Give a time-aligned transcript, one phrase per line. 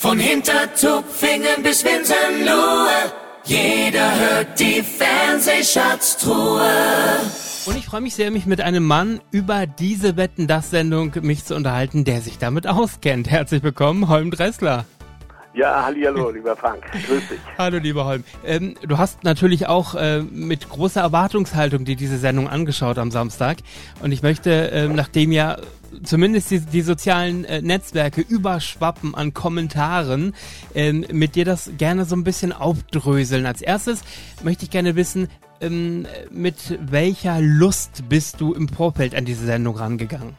[0.00, 3.12] Von Hintertupfingen bis Winsenlohe,
[3.44, 6.72] jeder hört die Fernsehschatztruhe.
[7.66, 11.44] Und ich freue mich sehr, mich mit einem Mann über diese Wetten, das Sendung mich
[11.44, 13.28] zu unterhalten, der sich damit auskennt.
[13.28, 14.86] Herzlich willkommen, Holm Dressler.
[15.52, 16.82] Ja, hallo, lieber Frank.
[16.92, 17.38] Grüß dich.
[17.58, 18.24] Hallo, lieber Holm.
[18.46, 23.58] Ähm, du hast natürlich auch äh, mit großer Erwartungshaltung dir diese Sendung angeschaut am Samstag.
[24.00, 25.58] Und ich möchte, äh, nachdem ja
[26.02, 30.34] zumindest die, die sozialen äh, Netzwerke überschwappen an Kommentaren,
[30.74, 33.46] ähm, mit dir das gerne so ein bisschen aufdröseln.
[33.46, 34.02] Als erstes
[34.42, 35.28] möchte ich gerne wissen,
[35.60, 40.36] ähm, mit welcher Lust bist du im Vorfeld an diese Sendung rangegangen?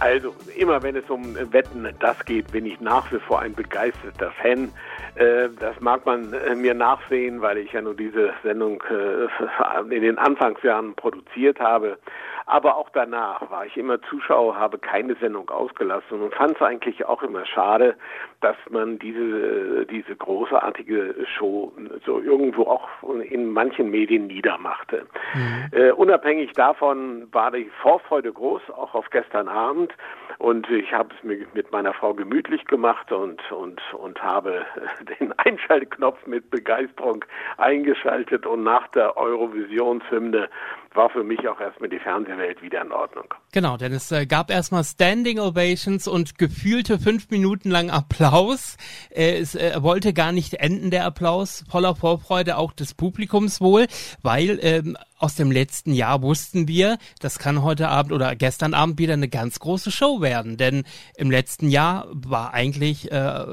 [0.00, 4.32] Also immer wenn es um Wetten das geht, bin ich nach wie vor ein begeisterter
[4.42, 4.70] Fan.
[5.14, 10.02] Äh, das mag man äh, mir nachsehen, weil ich ja nur diese Sendung äh, in
[10.02, 11.98] den Anfangsjahren produziert habe.
[12.46, 17.06] Aber auch danach war ich immer Zuschauer, habe keine Sendung ausgelassen und fand es eigentlich
[17.06, 17.96] auch immer schade,
[18.42, 21.72] dass man diese, diese großartige Show
[22.04, 22.86] so irgendwo auch
[23.30, 25.06] in manchen Medien niedermachte.
[25.34, 25.70] Mhm.
[25.72, 29.94] Äh, unabhängig davon war die Vorfreude groß, auch auf gestern Abend.
[30.38, 34.66] Und ich habe es mir mit meiner Frau gemütlich gemacht und, und, und habe
[35.20, 37.24] den Einschaltknopf mit Begeisterung
[37.56, 40.48] eingeschaltet und nach der Eurovisionshymne
[40.94, 43.26] war für mich auch erstmal die Fernsehwelt wieder in Ordnung.
[43.52, 48.76] Genau, denn es äh, gab erstmal Standing Ovations und gefühlte fünf Minuten lang Applaus.
[49.10, 53.86] Es äh, wollte gar nicht enden, der Applaus, voller Vorfreude auch des Publikums wohl,
[54.22, 58.98] weil ähm, aus dem letzten Jahr wussten wir, das kann heute Abend oder gestern Abend
[58.98, 60.56] wieder eine ganz große Show werden.
[60.56, 60.84] Denn
[61.16, 63.44] im letzten Jahr war eigentlich äh,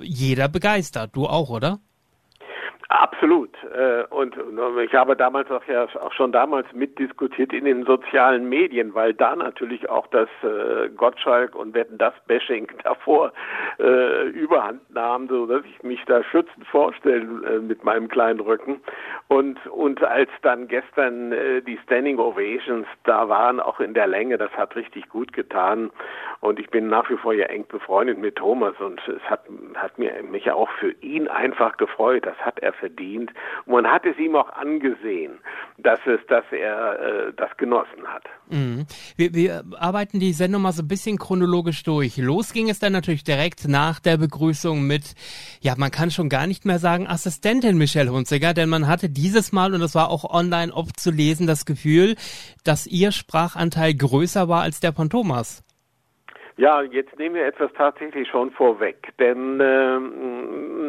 [0.00, 1.10] jeder begeistert.
[1.14, 1.80] Du auch, oder?
[2.88, 3.50] Absolut.
[3.64, 4.36] Äh, und
[4.84, 9.34] ich habe damals auch ja auch schon damals mitdiskutiert in den sozialen Medien, weil da
[9.34, 13.32] natürlich auch das äh, Gottschalk und Wetten das Bashing davor
[13.80, 18.80] äh, Überhand nahm, so dass ich mich da schützend vorstellen mit meinem kleinen Rücken.
[19.28, 21.34] Und und als dann gestern
[21.66, 25.90] die Standing Ovations da waren, auch in der Länge, das hat richtig gut getan.
[26.40, 29.98] Und ich bin nach wie vor ja eng befreundet mit Thomas und es hat hat
[29.98, 32.26] mir mich auch für ihn einfach gefreut.
[32.26, 33.30] Das hat er verdient.
[33.66, 35.38] Man hat es ihm auch angesehen,
[35.78, 38.24] dass es, dass er äh, das genossen hat.
[38.48, 38.86] Mhm.
[39.16, 42.16] Wir, wir arbeiten die Sendung mal so ein bisschen chronologisch durch.
[42.16, 45.14] Los ging es dann natürlich direkt nach der Begrüßung mit,
[45.60, 49.52] ja, man kann schon gar nicht mehr sagen Assistentin Michelle Hunziger, denn man hatte dieses
[49.52, 52.16] Mal, und das war auch online oft zu lesen, das Gefühl,
[52.64, 55.65] dass ihr Sprachanteil größer war als der von Thomas.
[56.58, 59.98] Ja, jetzt nehmen wir etwas tatsächlich schon vorweg, denn äh,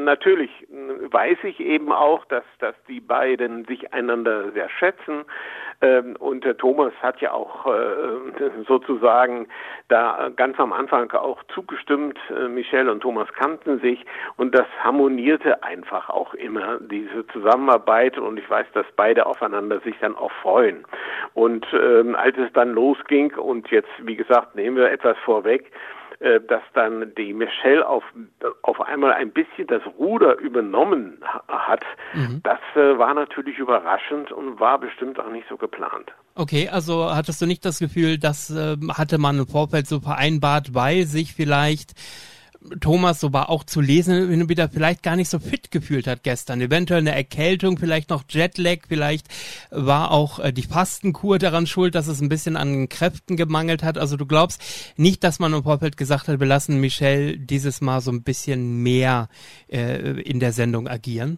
[0.05, 5.25] natürlich weiß ich eben auch, dass, dass die beiden sich einander sehr schätzen.
[5.81, 9.47] Ähm, und der Thomas hat ja auch äh, sozusagen
[9.89, 12.17] da ganz am Anfang auch zugestimmt.
[12.29, 14.05] Äh, Michelle und Thomas kannten sich
[14.37, 18.17] und das harmonierte einfach auch immer, diese Zusammenarbeit.
[18.17, 20.85] Und ich weiß, dass beide aufeinander sich dann auch freuen.
[21.33, 26.06] Und ähm, als es dann losging und jetzt, wie gesagt, nehmen wir etwas vorweg, äh,
[26.19, 28.03] dass dann die Michelle auf,
[28.63, 31.83] auf einmal ein bisschen das Ruder übernommen hat,
[32.13, 32.41] mhm.
[32.43, 36.11] das äh, war natürlich überraschend und war bestimmt auch nicht so geplant.
[36.35, 40.73] Okay, also hattest du nicht das Gefühl, das äh, hatte man im Vorfeld so vereinbart,
[40.73, 41.93] weil sich vielleicht
[42.79, 46.23] Thomas, so war auch zu lesen, und wieder vielleicht gar nicht so fit gefühlt hat
[46.23, 46.61] gestern.
[46.61, 49.27] Eventuell eine Erkältung, vielleicht noch Jetlag, vielleicht
[49.71, 53.97] war auch äh, die Fastenkur daran schuld, dass es ein bisschen an Kräften gemangelt hat.
[53.97, 54.61] Also du glaubst
[54.97, 58.81] nicht, dass man im Vorfeld gesagt hat, wir lassen Michelle dieses Mal so ein bisschen
[58.83, 59.29] mehr
[59.69, 61.37] äh, in der Sendung agieren?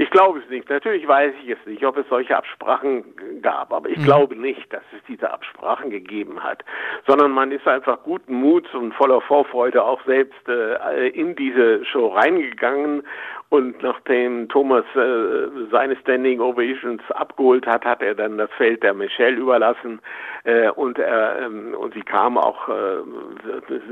[0.00, 0.66] Ich glaube es nicht.
[0.70, 3.04] Natürlich weiß ich es nicht, ob es solche Absprachen
[3.42, 4.04] gab, aber ich mhm.
[4.04, 6.64] glaube nicht, dass es diese Absprachen gegeben hat,
[7.06, 12.06] sondern man ist einfach guten Muts und voller Vorfreude auch selbst äh, in diese Show
[12.06, 13.02] reingegangen
[13.50, 18.94] und nachdem Thomas äh, seine Standing Ovations abgeholt hat, hat er dann das Feld der
[18.94, 20.00] Michelle überlassen
[20.44, 23.02] äh, und er ähm, und sie kam auch äh,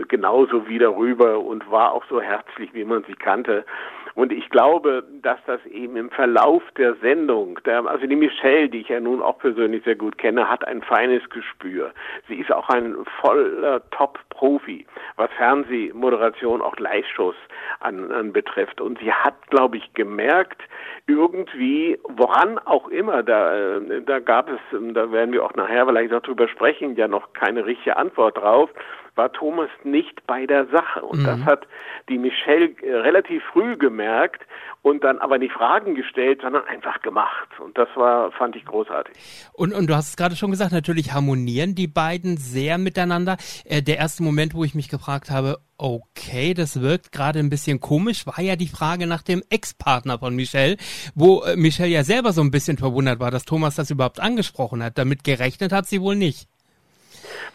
[0.07, 3.67] genauso wieder rüber und war auch so herzlich, wie man sie kannte.
[4.15, 8.81] Und ich glaube, dass das eben im Verlauf der Sendung, der, also die Michelle, die
[8.81, 11.93] ich ja nun auch persönlich sehr gut kenne, hat ein feines Gespür.
[12.29, 17.37] Sie ist auch ein voller Top-Profi, was Fernsehmoderation, auch Live-Shows
[17.81, 18.81] an, an betrifft.
[18.81, 20.63] Und sie hat, glaube ich, gemerkt,
[21.07, 24.61] irgendwie, woran auch immer, da, da gab es,
[24.93, 28.71] da werden wir auch nachher vielleicht noch drüber sprechen, ja noch keine richtige Antwort drauf,
[29.19, 31.03] war Thomas nicht bei der Sache.
[31.03, 31.25] Und mhm.
[31.25, 31.67] das hat
[32.09, 34.47] die Michelle äh, relativ früh gemerkt
[34.83, 37.49] und dann aber nicht Fragen gestellt, sondern einfach gemacht.
[37.63, 39.15] Und das war, fand ich großartig.
[39.53, 43.37] Und, und du hast es gerade schon gesagt, natürlich harmonieren die beiden sehr miteinander.
[43.65, 47.81] Äh, der erste Moment, wo ich mich gefragt habe, okay, das wirkt gerade ein bisschen
[47.81, 50.77] komisch, war ja die Frage nach dem Ex-Partner von Michelle,
[51.15, 54.83] wo äh, Michelle ja selber so ein bisschen verwundert war, dass Thomas das überhaupt angesprochen
[54.83, 54.97] hat.
[54.97, 56.49] Damit gerechnet hat sie wohl nicht.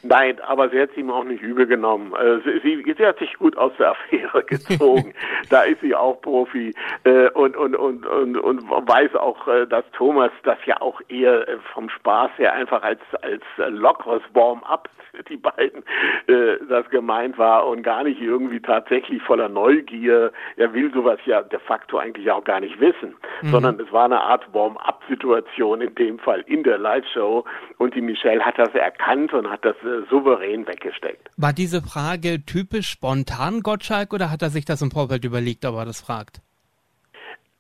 [0.01, 2.13] Nein, aber sie hat es ihm auch nicht übel genommen.
[2.13, 5.13] Äh, sie, sie, sie, hat sich gut aus der Affäre gezogen.
[5.49, 6.73] da ist sie auch Profi
[7.03, 11.47] äh, und, und, und, und, und weiß auch, äh, dass Thomas das ja auch eher
[11.47, 14.89] äh, vom Spaß her einfach als, als lockeres Warm-up
[15.29, 15.83] die beiden
[16.27, 20.31] äh, das gemeint war und gar nicht irgendwie tatsächlich voller Neugier.
[20.57, 23.49] Er will sowas ja de facto eigentlich auch gar nicht wissen, mhm.
[23.49, 27.45] sondern es war eine Art Warm-up-Situation in dem Fall in der Live-Show
[27.77, 31.29] und die Michelle hat das erkannt und hat das äh, souverän weggesteckt.
[31.37, 35.75] War diese Frage typisch spontan Gottschalk oder hat er sich das im Vorfeld überlegt, ob
[35.75, 36.41] er das fragt?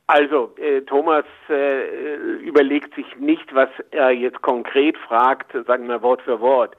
[0.07, 6.21] Also, äh, Thomas äh, überlegt sich nicht, was er jetzt konkret fragt, sagen wir Wort
[6.21, 6.75] für Wort.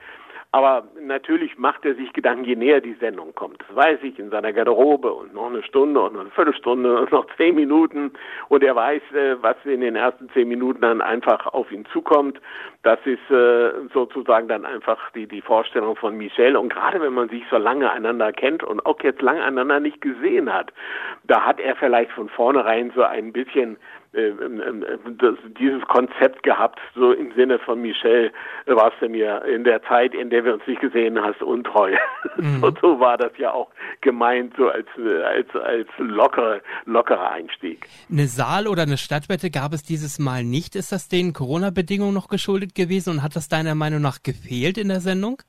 [0.54, 3.60] Aber natürlich macht er sich Gedanken, je näher die Sendung kommt.
[3.60, 7.10] Das weiß ich in seiner Garderobe und noch eine Stunde und noch eine Viertelstunde und
[7.10, 8.12] noch zehn Minuten.
[8.48, 12.40] Und er weiß, äh, was in den ersten zehn Minuten dann einfach auf ihn zukommt.
[12.84, 16.56] Das ist äh, sozusagen dann einfach die, die Vorstellung von Michel.
[16.56, 20.00] Und gerade wenn man sich so lange einander kennt und auch jetzt lange einander nicht
[20.00, 20.72] gesehen hat,
[21.26, 23.78] da hat er vielleicht von vornherein so ein bisschen
[24.14, 28.30] äh, ähm, ähm, das, dieses Konzept gehabt, so im Sinne von Michel,
[28.66, 31.94] warst du mir in der Zeit, in der wir uns nicht gesehen hast, untreu.
[32.36, 32.64] Mhm.
[32.64, 33.68] Und so war das ja auch
[34.00, 37.86] gemeint, so als, als, als lockere, lockerer Einstieg.
[38.10, 40.74] Eine Saal- oder eine Stadtwette gab es dieses Mal nicht.
[40.74, 44.88] Ist das den Corona-Bedingungen noch geschuldet gewesen und hat das deiner Meinung nach gefehlt in
[44.88, 45.42] der Sendung?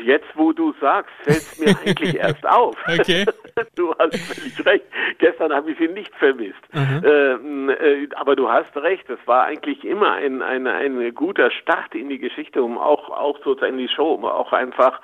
[0.00, 2.76] Jetzt, wo du sagst, fällt es mir eigentlich erst auf.
[2.88, 3.26] Okay.
[3.74, 4.84] Du hast völlig recht.
[5.18, 6.62] Gestern habe ich sie nicht vermisst.
[6.72, 9.08] Ähm, äh, aber du hast recht.
[9.10, 13.38] Es war eigentlich immer ein, ein, ein guter Start in die Geschichte, um auch, auch
[13.44, 15.00] sozusagen in die Show, um auch einfach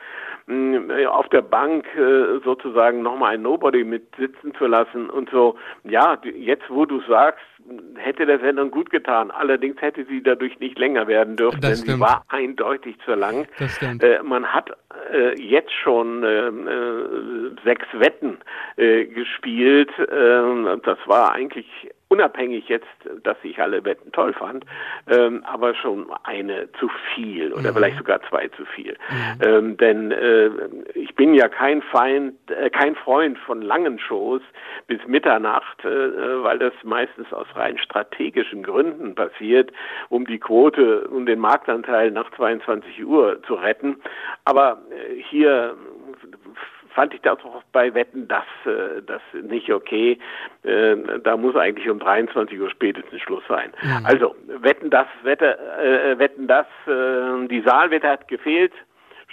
[0.48, 5.56] äh, auf der Bank äh, sozusagen nochmal ein Nobody mit sitzen zu lassen und so.
[5.84, 7.44] Ja, jetzt, wo du sagst,
[7.96, 9.30] hätte der Sendung gut getan.
[9.30, 11.96] Allerdings hätte sie dadurch nicht länger werden dürfen, das denn stimmt.
[11.96, 13.46] sie war eindeutig zu lang.
[14.00, 14.70] Äh, man hat
[15.12, 18.38] äh, jetzt schon äh, äh sechs Wetten
[18.76, 19.90] äh, gespielt.
[20.10, 21.66] Ähm, das war eigentlich
[22.08, 22.86] unabhängig jetzt,
[23.22, 24.64] dass ich alle Wetten toll fand,
[25.08, 27.76] ähm, aber schon eine zu viel oder mhm.
[27.76, 28.96] vielleicht sogar zwei zu viel.
[29.10, 29.42] Mhm.
[29.46, 30.50] Ähm, denn äh,
[30.94, 34.42] ich bin ja kein Feind, äh, kein Freund von langen Shows
[34.86, 39.70] bis Mitternacht, äh, weil das meistens aus rein strategischen Gründen passiert,
[40.08, 43.96] um die Quote, um den Marktanteil nach 22 Uhr zu retten.
[44.44, 45.76] Aber äh, hier
[46.98, 50.18] fand ich das auch bei Wetten das, äh, das nicht okay.
[50.64, 53.70] Äh, da muss eigentlich um 23 Uhr spätestens Schluss sein.
[53.80, 54.04] Mhm.
[54.04, 58.72] Also Wetten das, Wette, äh, Wetten das, äh, die Saalwette hat gefehlt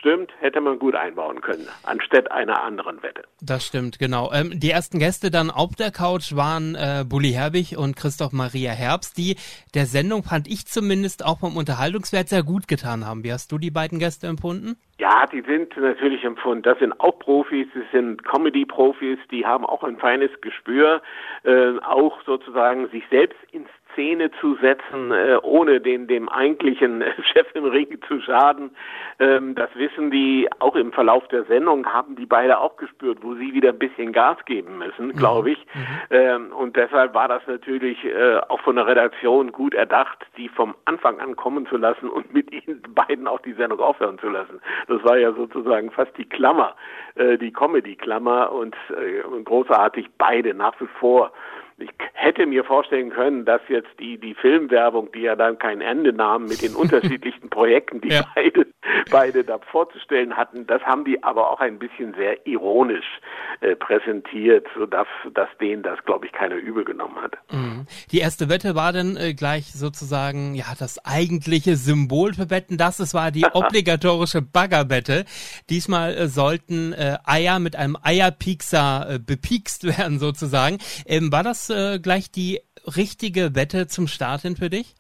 [0.05, 3.23] stimmt, hätte man gut einbauen können, anstatt einer anderen Wette.
[3.41, 4.31] Das stimmt, genau.
[4.31, 8.71] Ähm, die ersten Gäste dann auf der Couch waren äh, Bully Herbig und Christoph Maria
[8.71, 9.35] Herbst, die
[9.73, 13.23] der Sendung, fand ich zumindest, auch vom Unterhaltungswert sehr gut getan haben.
[13.23, 14.77] Wie hast du die beiden Gäste empfunden?
[14.99, 16.61] Ja, die sind natürlich empfunden.
[16.61, 21.01] Das sind auch Profis, das sind Comedy-Profis, die haben auch ein feines Gespür,
[21.43, 27.03] äh, auch sozusagen sich selbst ins Szene zu setzen, äh, ohne den dem eigentlichen
[27.33, 28.71] Chef im Ring zu schaden.
[29.19, 33.33] Ähm, das wissen die auch im Verlauf der Sendung, haben die beide auch gespürt, wo
[33.35, 35.13] sie wieder ein bisschen Gas geben müssen, mhm.
[35.13, 35.65] glaube ich.
[35.73, 35.81] Mhm.
[36.11, 40.75] Ähm, und deshalb war das natürlich äh, auch von der Redaktion gut erdacht, die vom
[40.85, 44.59] Anfang an kommen zu lassen und mit ihnen beiden auch die Sendung aufhören zu lassen.
[44.87, 46.75] Das war ja sozusagen fast die Klammer,
[47.15, 51.31] äh, die Comedy-Klammer und äh, großartig beide nach wie vor
[51.77, 56.13] ich hätte mir vorstellen können, dass jetzt die, die Filmwerbung, die ja dann kein Ende
[56.13, 58.23] nahm mit den unterschiedlichen Projekten, die ja.
[58.33, 58.67] beide,
[59.11, 63.19] beide da vorzustellen hatten, das haben die aber auch ein bisschen sehr ironisch
[63.61, 67.37] äh, präsentiert, sodass dass denen das, glaube ich, keiner übel genommen hat.
[67.51, 67.85] Mhm.
[68.11, 72.77] Die erste Wette war dann äh, gleich sozusagen ja das eigentliche Symbol für Wetten.
[72.77, 75.25] Das, es war die obligatorische Baggerwette.
[75.69, 80.77] Diesmal äh, sollten äh, Eier mit einem Eierpiekser äh, bepiekst werden sozusagen.
[81.05, 84.95] Ähm, war das äh, gleich die richtige Wette zum Start hin für dich?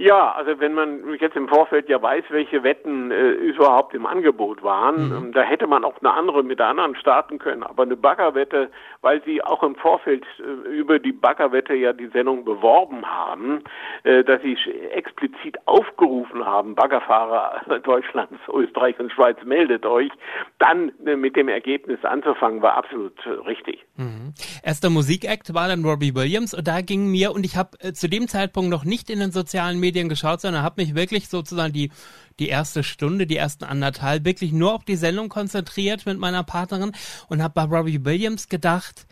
[0.00, 4.62] Ja, also wenn man jetzt im Vorfeld ja weiß, welche Wetten äh, überhaupt im Angebot
[4.62, 5.16] waren, mhm.
[5.16, 7.62] ähm, da hätte man auch eine andere mit der anderen starten können.
[7.62, 8.70] Aber eine Baggerwette,
[9.02, 13.62] weil sie auch im Vorfeld äh, über die Baggerwette ja die Sendung beworben haben,
[14.04, 14.56] äh, dass sie
[14.90, 20.10] explizit aufgerufen haben, Baggerfahrer Deutschlands, Österreich und Schweiz meldet euch,
[20.58, 23.84] dann äh, mit dem Ergebnis anzufangen, war absolut äh, richtig.
[23.96, 24.32] Mhm.
[24.62, 28.08] Erster Musikakt war dann Robbie Williams und da ging mir, und ich habe äh, zu
[28.08, 31.72] dem Zeitpunkt noch nicht in den sozialen Medien Medien geschaut, sondern habe mich wirklich sozusagen
[31.72, 31.90] die,
[32.38, 36.92] die erste Stunde, die ersten anderthalb wirklich nur auf die Sendung konzentriert mit meiner Partnerin
[37.28, 39.06] und habe bei Robbie Williams gedacht,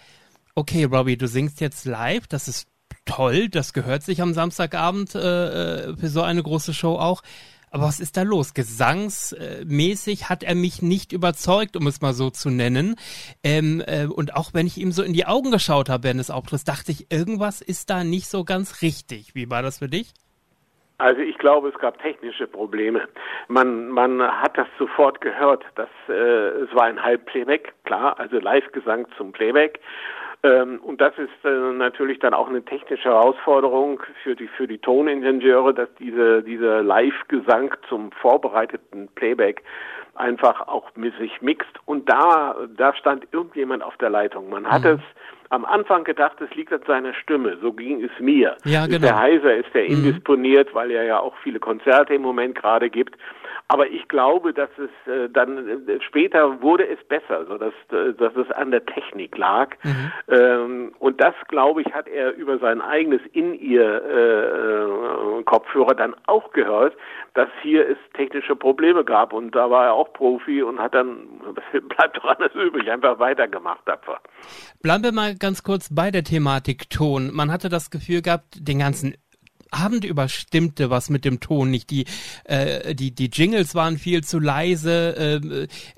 [0.54, 2.68] okay, Robbie, du singst jetzt live, das ist
[3.06, 5.18] toll, das gehört sich am Samstagabend äh,
[5.88, 7.22] äh für so eine große Show auch.
[7.70, 8.54] Aber was ist da los?
[8.54, 12.96] Gesangsmäßig hat er mich nicht überzeugt, um es mal so zu nennen.
[13.42, 16.30] Ähm, äh, und auch wenn ich ihm so in die Augen geschaut habe während des
[16.30, 19.34] Auftritts, dachte ich, irgendwas ist da nicht so ganz richtig.
[19.34, 20.14] Wie war das für dich?
[20.98, 23.08] Also ich glaube, es gab technische Probleme.
[23.46, 25.64] Man, man hat das sofort gehört.
[25.76, 29.78] dass äh, es war ein Halbplayback, klar, also Live-Gesang zum Playback.
[30.42, 34.78] Ähm, und das ist äh, natürlich dann auch eine technische Herausforderung für die für die
[34.78, 39.62] Toningenieure, dass diese dieser Live-Gesang zum vorbereiteten Playback
[40.14, 41.70] einfach auch mit sich mixt.
[41.86, 44.50] Und da da stand irgendjemand auf der Leitung.
[44.50, 44.90] Man hat mhm.
[44.90, 45.00] es
[45.50, 47.56] am Anfang gedacht, es liegt an seiner Stimme.
[47.60, 48.56] So ging es mir.
[48.64, 48.96] Ja, genau.
[48.96, 50.04] Ist der heiser, ist der mhm.
[50.04, 53.16] indisponiert, weil er ja auch viele Konzerte im Moment gerade gibt.
[53.70, 58.14] Aber ich glaube, dass es äh, dann äh, später wurde es besser, so dass, äh,
[58.14, 59.76] dass es an der Technik lag.
[59.82, 60.12] Mhm.
[60.28, 64.02] Ähm, und das, glaube ich, hat er über sein eigenes in ihr
[65.38, 66.96] äh, Kopfhörer dann auch gehört,
[67.34, 69.34] dass hier es technische Probleme gab.
[69.34, 71.28] Und da war er auch Profi und hat dann,
[71.72, 74.18] bleibt doch anders übrig, einfach weitergemacht tapfer.
[74.82, 77.32] Bleiben wir mal ganz kurz bei der Thematik Ton.
[77.32, 79.14] Man hatte das Gefühl gehabt, den ganzen
[79.70, 81.90] Abend über stimmte was mit dem Ton nicht.
[81.90, 82.04] Die,
[82.44, 85.38] äh, die, die Jingles waren viel zu leise.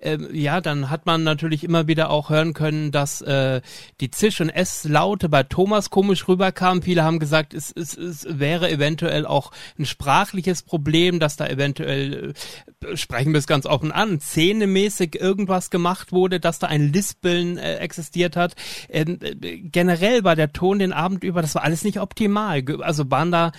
[0.03, 3.61] Äh, äh, ja, dann hat man natürlich immer wieder auch hören können, dass äh,
[4.01, 6.83] die Zisch- und S-Laute bei Thomas komisch rüberkamen.
[6.83, 12.35] Viele haben gesagt, es, es, es wäre eventuell auch ein sprachliches Problem, dass da eventuell,
[12.83, 17.59] äh, sprechen wir es ganz offen an, zähnemäßig irgendwas gemacht wurde, dass da ein Lispeln
[17.59, 18.55] äh, existiert hat.
[18.89, 22.63] Ähm, äh, generell war der Ton den Abend über, das war alles nicht optimal.
[22.81, 23.53] Also waren da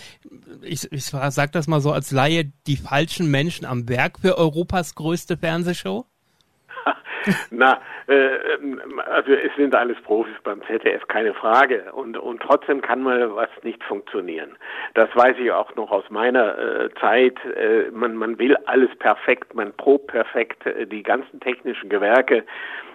[0.62, 4.96] ich, ich sag das mal so als Laie, die falschen Menschen am Werk für Europas
[4.96, 6.05] größte Fernsehshow?
[7.51, 8.38] Na, äh,
[9.05, 11.91] also es sind alles Profis beim ZDF, keine Frage.
[11.93, 14.58] Und, und trotzdem kann mal was nicht funktionieren.
[14.93, 17.38] Das weiß ich auch noch aus meiner äh, Zeit.
[17.46, 22.43] Äh, man, man will alles perfekt, man probt perfekt äh, die ganzen technischen Gewerke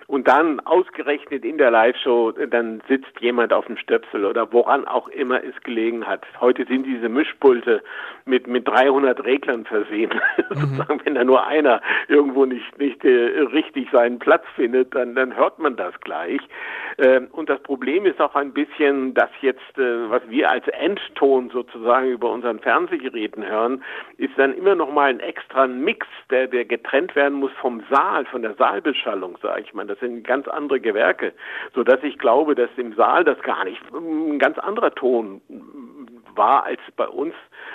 [0.06, 5.08] und dann ausgerechnet in der Live-Show, dann sitzt jemand auf dem Stöpsel oder woran auch
[5.08, 6.24] immer es gelegen hat.
[6.40, 7.82] Heute sind diese Mischpulte
[8.24, 10.10] mit, mit 300 Reglern versehen.
[10.56, 10.82] Mhm.
[11.04, 13.08] Wenn da nur einer irgendwo nicht, nicht äh,
[13.52, 16.40] richtig seinen Platz findet, dann, dann hört man das gleich.
[16.98, 21.50] Ähm, und das Problem ist auch ein bisschen, dass jetzt, äh, was wir als Endton
[21.50, 23.82] sozusagen über unseren Fernsehgeräten hören,
[24.16, 28.24] ist dann immer noch mal ein extra Mix, der, der getrennt werden muss vom Saal,
[28.26, 29.86] von der Saalbeschallung, sage ich mal.
[29.96, 31.32] Das sind ganz andere Gewerke,
[31.74, 35.40] so dass ich glaube, dass im Saal das gar nicht ein ganz anderer Ton
[36.36, 37.34] war als bei uns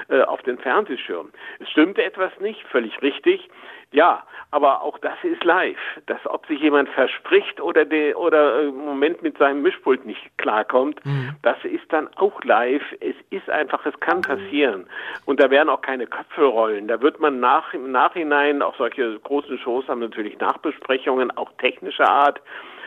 [0.09, 1.31] äh, auf den Fernsehschirmen.
[1.59, 3.49] Es stimmte etwas nicht, völlig richtig.
[3.93, 5.77] Ja, aber auch das ist live.
[6.05, 10.37] Dass ob sich jemand verspricht oder der oder äh, im Moment mit seinem Mischpult nicht
[10.37, 11.35] klarkommt, mhm.
[11.41, 12.83] das ist dann auch live.
[13.01, 14.87] Es ist einfach, es kann passieren.
[15.25, 16.87] Und da werden auch keine Köpfe rollen.
[16.87, 22.09] Da wird man nach im Nachhinein, auch solche großen Shows haben natürlich Nachbesprechungen, auch technischer
[22.09, 22.41] Art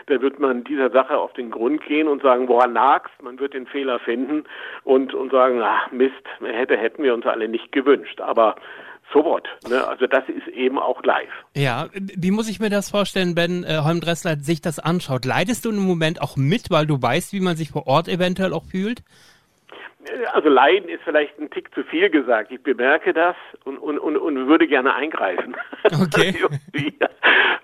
[0.07, 3.11] da wird man dieser Sache auf den Grund gehen und sagen, woran lag's?
[3.23, 4.45] Man wird den Fehler finden
[4.85, 8.21] und, und sagen, ach Mist, hätte, hätten wir uns alle nicht gewünscht.
[8.21, 8.57] Aber
[9.13, 9.47] so what.
[9.69, 9.87] Ne?
[9.87, 11.29] Also das ist eben auch live.
[11.55, 15.25] Ja, wie muss ich mir das vorstellen, wenn äh, Holm Dressler sich das anschaut?
[15.25, 18.53] Leidest du im Moment auch mit, weil du weißt, wie man sich vor Ort eventuell
[18.53, 19.03] auch fühlt?
[20.33, 22.51] Also leiden ist vielleicht ein Tick zu viel gesagt.
[22.51, 25.57] Ich bemerke das und, und, und, und würde gerne eingreifen.
[25.85, 26.35] Okay.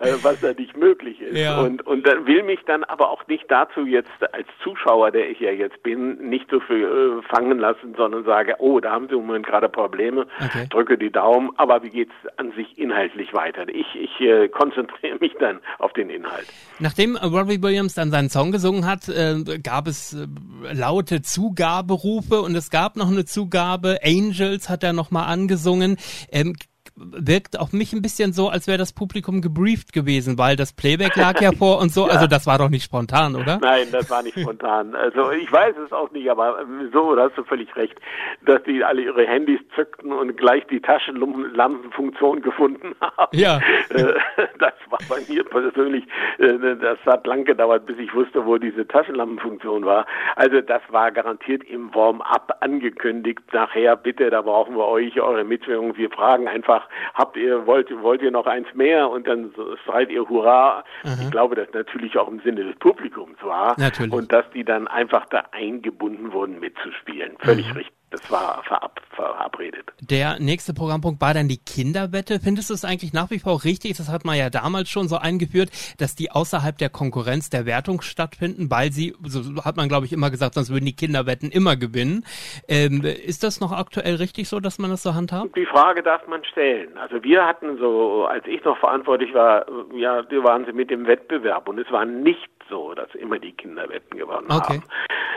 [0.00, 1.36] Äh, was da nicht möglich ist.
[1.36, 1.60] Ja.
[1.60, 5.40] Und, und dann will mich dann aber auch nicht dazu jetzt als Zuschauer, der ich
[5.40, 9.14] ja jetzt bin, nicht so viel äh, fangen lassen, sondern sage, oh, da haben Sie
[9.14, 10.66] im Moment gerade Probleme, okay.
[10.70, 13.68] drücke die Daumen, aber wie geht's an sich inhaltlich weiter?
[13.68, 16.46] Ich, ich äh, konzentriere mich dann auf den Inhalt.
[16.78, 20.26] Nachdem Robbie Williams dann seinen Song gesungen hat, äh, gab es äh,
[20.72, 23.98] laute Zugaberufe und es gab noch eine Zugabe.
[24.04, 25.96] Angels hat er nochmal angesungen.
[26.30, 26.54] Ähm,
[27.00, 31.16] wirkt auf mich ein bisschen so, als wäre das Publikum gebrieft gewesen, weil das Playback
[31.16, 32.06] lag ja vor und so.
[32.06, 32.12] ja.
[32.12, 33.58] Also das war doch nicht spontan, oder?
[33.60, 34.94] Nein, das war nicht spontan.
[34.94, 37.96] Also ich weiß es auch nicht, aber so, da hast du völlig recht,
[38.44, 43.36] dass die alle ihre Handys zückten und gleich die Taschenlampenfunktion gefunden haben.
[43.36, 43.60] Ja.
[43.90, 44.14] Äh,
[44.58, 46.04] das war bei mir persönlich,
[46.38, 50.06] äh, das hat lang gedauert, bis ich wusste, wo diese Taschenlampenfunktion war.
[50.36, 53.40] Also das war garantiert im Warm-up angekündigt.
[53.52, 55.96] Nachher bitte, da brauchen wir euch, eure Mitwirkung.
[55.96, 59.08] Wir fragen einfach, habt ihr, wollt, wollt ihr noch eins mehr?
[59.10, 59.52] Und dann
[59.84, 60.84] schreit ihr Hurra.
[61.04, 61.16] Aha.
[61.22, 63.78] Ich glaube, das natürlich auch im Sinne des Publikums war.
[63.78, 64.12] Natürlich.
[64.12, 67.36] Und dass die dann einfach da eingebunden wurden mitzuspielen.
[67.40, 67.76] Völlig mhm.
[67.78, 67.99] richtig.
[68.10, 69.92] Das war verab, verabredet.
[70.00, 72.40] Der nächste Programmpunkt war dann die Kinderwette.
[72.40, 73.96] Findest du es eigentlich nach wie vor richtig?
[73.96, 78.00] Das hat man ja damals schon so eingeführt, dass die außerhalb der Konkurrenz der Wertung
[78.02, 81.76] stattfinden, weil sie, so hat man glaube ich immer gesagt, sonst würden die Kinderwetten immer
[81.76, 82.24] gewinnen.
[82.68, 85.56] Ähm, ist das noch aktuell richtig so, dass man das so handhabt?
[85.56, 86.96] Die Frage darf man stellen.
[86.98, 91.68] Also wir hatten so, als ich noch verantwortlich war, ja, waren sie mit dem Wettbewerb
[91.68, 94.74] und es war nicht so, dass immer die Kinderwetten gewonnen okay.
[94.74, 94.84] haben.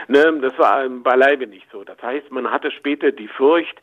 [0.08, 1.82] Ne, das war beileibe nicht so.
[1.84, 3.80] Das heißt, man hatte später die Furcht,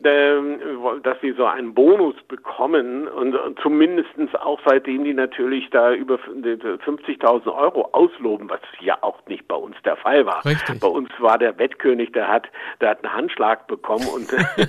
[0.00, 6.16] dass sie so einen Bonus bekommen und, und zumindestens auch seitdem die natürlich da über
[6.16, 10.44] 50.000 Euro ausloben, was ja auch nicht bei uns der Fall war.
[10.44, 10.80] Richtig.
[10.80, 12.48] Bei uns war der Wettkönig, der hat,
[12.80, 14.28] der hat einen Handschlag bekommen und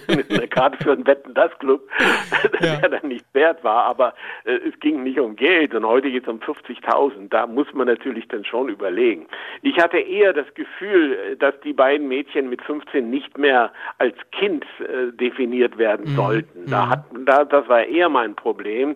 [0.30, 1.82] eine Karte für einen Wetten das Club,
[2.60, 2.78] ja.
[2.78, 4.14] der dann nicht wert war, aber
[4.46, 7.30] äh, es ging nicht um Geld und heute geht es um 50.000.
[7.30, 9.28] Da muss man natürlich dann schon überlegen.
[9.62, 14.66] Ich hatte eher das Gefühl, dass die beiden Mädchen mit 15 nicht mehr als Kind
[14.80, 16.16] äh, definiert werden mhm.
[16.16, 16.70] sollten.
[16.70, 16.90] Da mhm.
[16.90, 18.96] hat, da, das war eher mein Problem,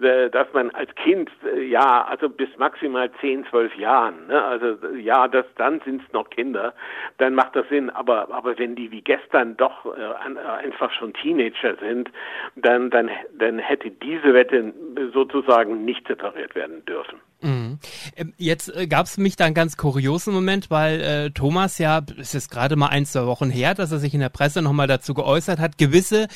[0.00, 4.76] äh, dass man als Kind, äh, ja, also bis maximal 10, 12 Jahren, ne, also
[4.96, 6.74] ja, das, dann sind es noch Kinder,
[7.18, 7.90] dann macht das Sinn.
[7.90, 12.10] Aber, aber wenn die wie gestern doch äh, einfach schon Teenager sind,
[12.56, 14.72] dann, dann, dann hätte diese Wette
[15.12, 17.20] sozusagen nicht separiert werden dürfen.
[17.42, 17.78] Mhm.
[18.16, 22.02] Ähm, jetzt äh, gab es mich da einen ganz kuriosen Moment, weil äh, Thomas ja,
[22.18, 24.86] es ist gerade mal ein, zwei Wochen her, dass er sich in der Presse nochmal
[24.86, 26.28] dazu geäußert hat, gewisse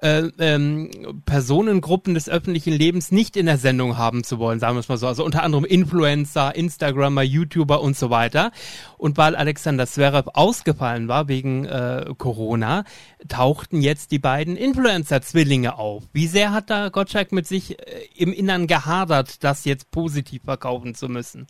[0.00, 4.80] äh, ähm, Personengruppen des öffentlichen Lebens nicht in der Sendung haben zu wollen, sagen wir
[4.80, 5.06] es mal so.
[5.06, 8.52] Also unter anderem Influencer, Instagrammer, YouTuber und so weiter.
[8.96, 12.84] Und weil Alexander Zverev ausgefallen war wegen äh, Corona,
[13.28, 16.04] tauchten jetzt die beiden Influencer-Zwillinge auf.
[16.12, 17.84] Wie sehr hat da Gottschalk mit sich äh,
[18.16, 21.46] im Innern gehadert, das jetzt positiv verkaufen zu müssen?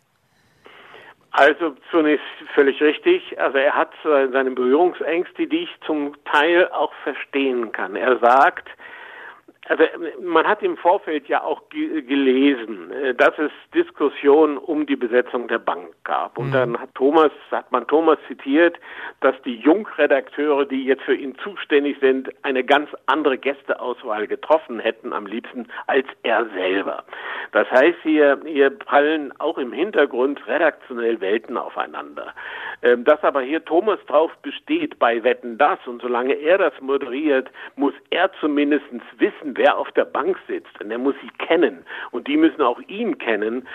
[1.31, 3.39] Also zunächst völlig richtig.
[3.39, 7.95] Also er hat seine Berührungsängste, die ich zum Teil auch verstehen kann.
[7.95, 8.67] Er sagt,
[9.69, 9.83] also
[10.19, 15.59] man hat im Vorfeld ja auch gelesen, äh, dass es Diskussionen um die Besetzung der
[15.59, 16.39] Bank gab.
[16.39, 16.53] Und mhm.
[16.53, 18.77] dann hat Thomas, hat man Thomas zitiert,
[19.21, 25.13] dass die Jungredakteure, die jetzt für ihn zuständig sind, eine ganz andere Gästeauswahl getroffen hätten
[25.13, 27.03] am liebsten als er selber.
[27.51, 32.33] Das heißt, hier, hier prallen auch im Hintergrund redaktionell Welten aufeinander.
[32.81, 37.49] Ähm, dass aber hier Thomas drauf besteht bei Wetten das und solange er das moderiert,
[37.75, 38.85] muss er zumindest
[39.17, 42.79] wissen, wer auf der Bank sitzt und er muss sie kennen und die müssen auch
[42.87, 43.67] ihn kennen.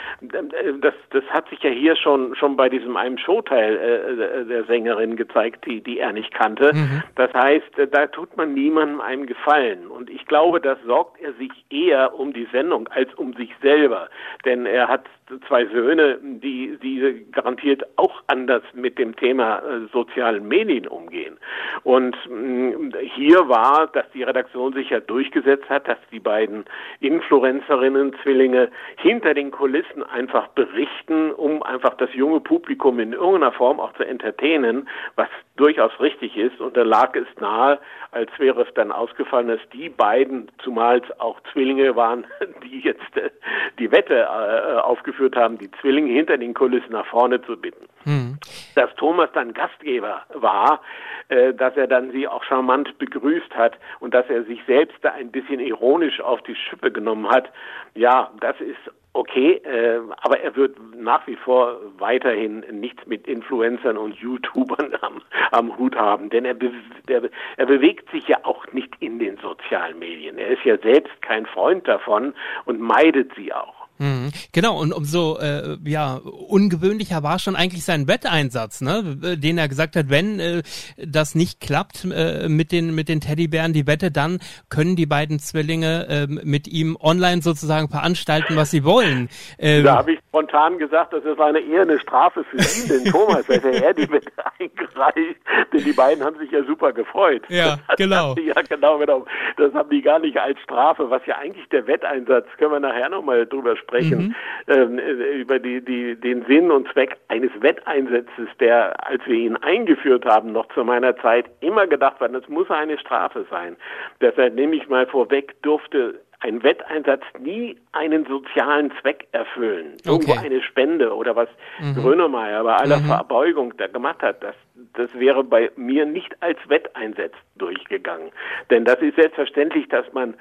[0.81, 5.17] Das, das hat sich ja hier schon, schon bei diesem einem Showteil äh, der Sängerin
[5.17, 6.73] gezeigt, die, die er nicht kannte.
[6.73, 7.03] Mhm.
[7.17, 11.35] Das heißt, äh, da tut man niemandem einen Gefallen und ich glaube, das sorgt er
[11.35, 14.09] sich eher um die Sendung als um sich selber,
[14.45, 15.05] denn er hat
[15.49, 21.39] zwei Söhne, die, die garantiert auch anders mit dem Thema äh, sozialen Medien umgehen.
[21.83, 26.65] Und mm, hier war, dass die Redaktion sich ja durchgesetzt hat, dass die beiden
[27.01, 33.81] Influencerinnen, Zwillinge hinter den Kulissen einfach berichten, um einfach das junge Publikum in irgendeiner Form
[33.81, 36.61] auch zu entertainen, was durchaus richtig ist.
[36.61, 37.79] Und da lag es nahe,
[38.11, 42.27] als wäre es dann ausgefallen, dass die beiden, zumal es auch Zwillinge waren,
[42.65, 43.31] die jetzt äh,
[43.79, 47.87] die Wette äh, aufgeführt haben, die Zwillinge hinter den Kulissen nach vorne zu bitten.
[48.05, 48.39] Mhm.
[48.75, 50.81] Dass Thomas dann Gastgeber war,
[51.29, 55.13] äh, dass er dann sie auch charmant begrüßt hat und dass er sich selbst da
[55.13, 57.51] ein bisschen ironisch auf die Schippe genommen hat,
[57.95, 63.97] ja, das ist okay, äh, aber er wird nach wie vor weiterhin nichts mit Influencern
[63.97, 65.23] und YouTubern am,
[65.53, 66.73] am Hut haben, denn er, be
[67.09, 67.23] der,
[67.57, 70.37] er bewegt sich ja auch nicht in den sozialen Medien.
[70.37, 72.35] Er ist ja selbst kein Freund davon
[72.67, 73.84] und meidet sie auch.
[73.99, 74.33] Mhm.
[74.53, 79.37] Genau, und umso äh, ja, ungewöhnlicher war schon eigentlich sein Wetteinsatz, ne?
[79.37, 80.63] den er gesagt hat, wenn äh,
[80.97, 85.39] das nicht klappt äh, mit, den, mit den Teddybären, die Wette, dann können die beiden
[85.39, 89.29] Zwillinge äh, mit ihm online sozusagen veranstalten, was sie wollen.
[89.59, 93.05] Ähm, da habe ich spontan gesagt, das ist eine eher eine Strafe für ihn, den
[93.13, 95.41] Thomas, hätte er die Wette eingereicht,
[95.73, 97.43] denn die beiden haben sich ja super gefreut.
[97.49, 98.35] Ja, genau.
[98.45, 99.25] ja, genau, genau.
[99.57, 103.09] Das haben die gar nicht als Strafe, was ja eigentlich der Wetteinsatz, können wir nachher
[103.09, 104.35] nochmal drüber sprechen sprechen,
[104.67, 104.73] mhm.
[104.75, 109.57] ähm, äh, über die, die, den Sinn und Zweck eines Wetteinsatzes, der, als wir ihn
[109.57, 113.77] eingeführt haben, noch zu meiner Zeit immer gedacht war, das muss eine Strafe sein.
[114.21, 119.97] Deshalb nehme ich mal vorweg, durfte ein Wetteinsatz nie einen sozialen Zweck erfüllen.
[120.05, 120.45] Irgendwo okay.
[120.45, 121.49] eine Spende oder was
[121.81, 121.95] mhm.
[121.95, 123.07] Grönemeyer bei aller mhm.
[123.07, 124.55] Verbeugung da gemacht hat, das,
[124.93, 128.31] das wäre bei mir nicht als Wetteinsatz durchgegangen.
[128.69, 130.35] Denn das ist selbstverständlich, dass man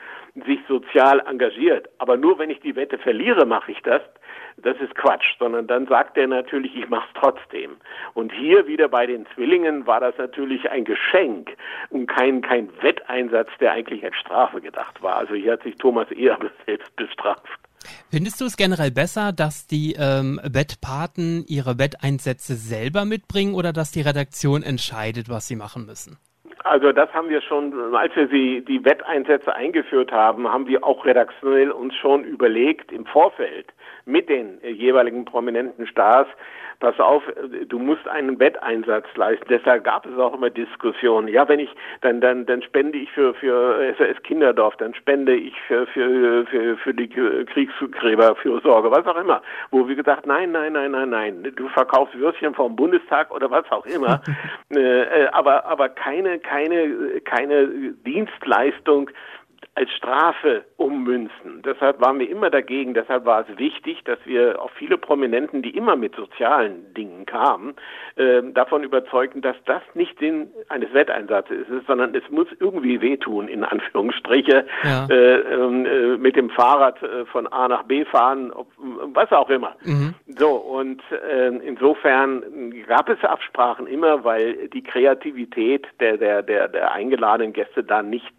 [0.46, 1.88] sich sozial engagiert.
[2.00, 4.02] Aber nur wenn ich die Wette verliere, mache ich das
[4.58, 7.78] das ist Quatsch, sondern dann sagt er natürlich, ich mache es trotzdem.
[8.14, 11.56] Und hier wieder bei den Zwillingen war das natürlich ein Geschenk
[11.90, 15.18] und kein, kein Wetteinsatz, der eigentlich als Strafe gedacht war.
[15.18, 17.48] Also hier hat sich Thomas eher selbst bestraft.
[18.10, 23.92] Findest du es generell besser, dass die ähm, Wettpaten ihre Wetteinsätze selber mitbringen oder dass
[23.92, 26.18] die Redaktion entscheidet, was sie machen müssen?
[26.64, 31.06] Also das haben wir schon, als wir sie, die Wetteinsätze eingeführt haben, haben wir auch
[31.06, 33.68] redaktionell uns schon überlegt im Vorfeld,
[34.06, 36.28] mit den jeweiligen prominenten Stars,
[36.84, 37.24] pass auf,
[37.70, 39.46] du musst einen Wetteinsatz leisten.
[39.50, 41.30] Deshalb gab es auch immer Diskussionen.
[41.30, 41.70] Ja, wenn ich,
[42.02, 46.76] dann, dann, dann spende ich für, für SOS Kinderdorf, dann spende ich für, für, für,
[46.78, 49.42] für die Kriegsgräber, für Sorge, was auch immer.
[49.72, 53.70] Wo wir gesagt, nein, nein, nein, nein, nein, du verkaufst Würstchen vom Bundestag oder was
[53.72, 54.22] auch immer.
[54.70, 59.10] äh, aber, aber keine, keine, keine Dienstleistung,
[59.76, 61.64] als Strafe ummünzen.
[61.66, 62.94] Deshalb waren wir immer dagegen.
[62.94, 67.74] Deshalb war es wichtig, dass wir auch viele Prominenten, die immer mit sozialen Dingen kamen,
[68.16, 73.48] äh, davon überzeugten, dass das nicht Sinn eines Wetteinsatzes ist, sondern es muss irgendwie wehtun,
[73.48, 75.08] in Anführungsstriche, ja.
[75.10, 79.50] äh, ähm, äh, mit dem Fahrrad äh, von A nach B fahren, ob, was auch
[79.50, 79.76] immer.
[79.84, 80.14] Mhm.
[80.38, 86.92] So, und äh, insofern gab es Absprachen immer, weil die Kreativität der, der, der, der
[86.92, 88.32] eingeladenen Gäste da nicht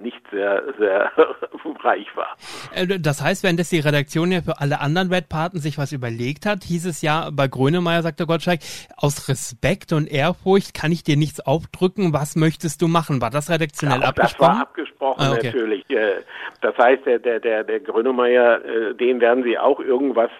[0.00, 1.12] nicht sehr, sehr
[1.82, 2.36] reich war.
[2.74, 6.46] Äh, das heißt, wenn das die Redaktion ja für alle anderen Wettpaten sich was überlegt
[6.46, 8.60] hat, hieß es ja bei Grönemeyer, sagte Gottschalk,
[8.96, 13.20] aus Respekt und Ehrfurcht kann ich dir nichts aufdrücken, was möchtest du machen?
[13.20, 14.48] War das redaktionell ja, abgesprochen?
[14.48, 15.46] Das war abgesprochen ah, okay.
[15.46, 15.90] natürlich.
[15.90, 16.22] Äh,
[16.60, 20.30] das heißt, der, der, der, der Grönemeyer, äh, den werden sie auch irgendwas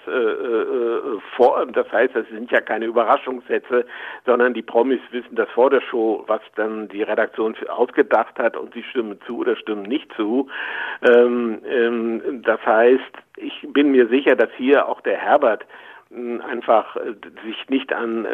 [1.36, 3.84] vor, das heißt, das sind ja keine Überraschungssätze,
[4.26, 8.72] sondern die Promis wissen das vor der Show, was dann die Redaktion ausgedacht hat und
[8.74, 10.48] sie stimmen zu oder stimmen nicht zu.
[11.02, 15.64] Ähm, ähm, das heißt, ich bin mir sicher, dass hier auch der Herbert
[16.46, 17.14] einfach äh,
[17.44, 18.26] sich nicht an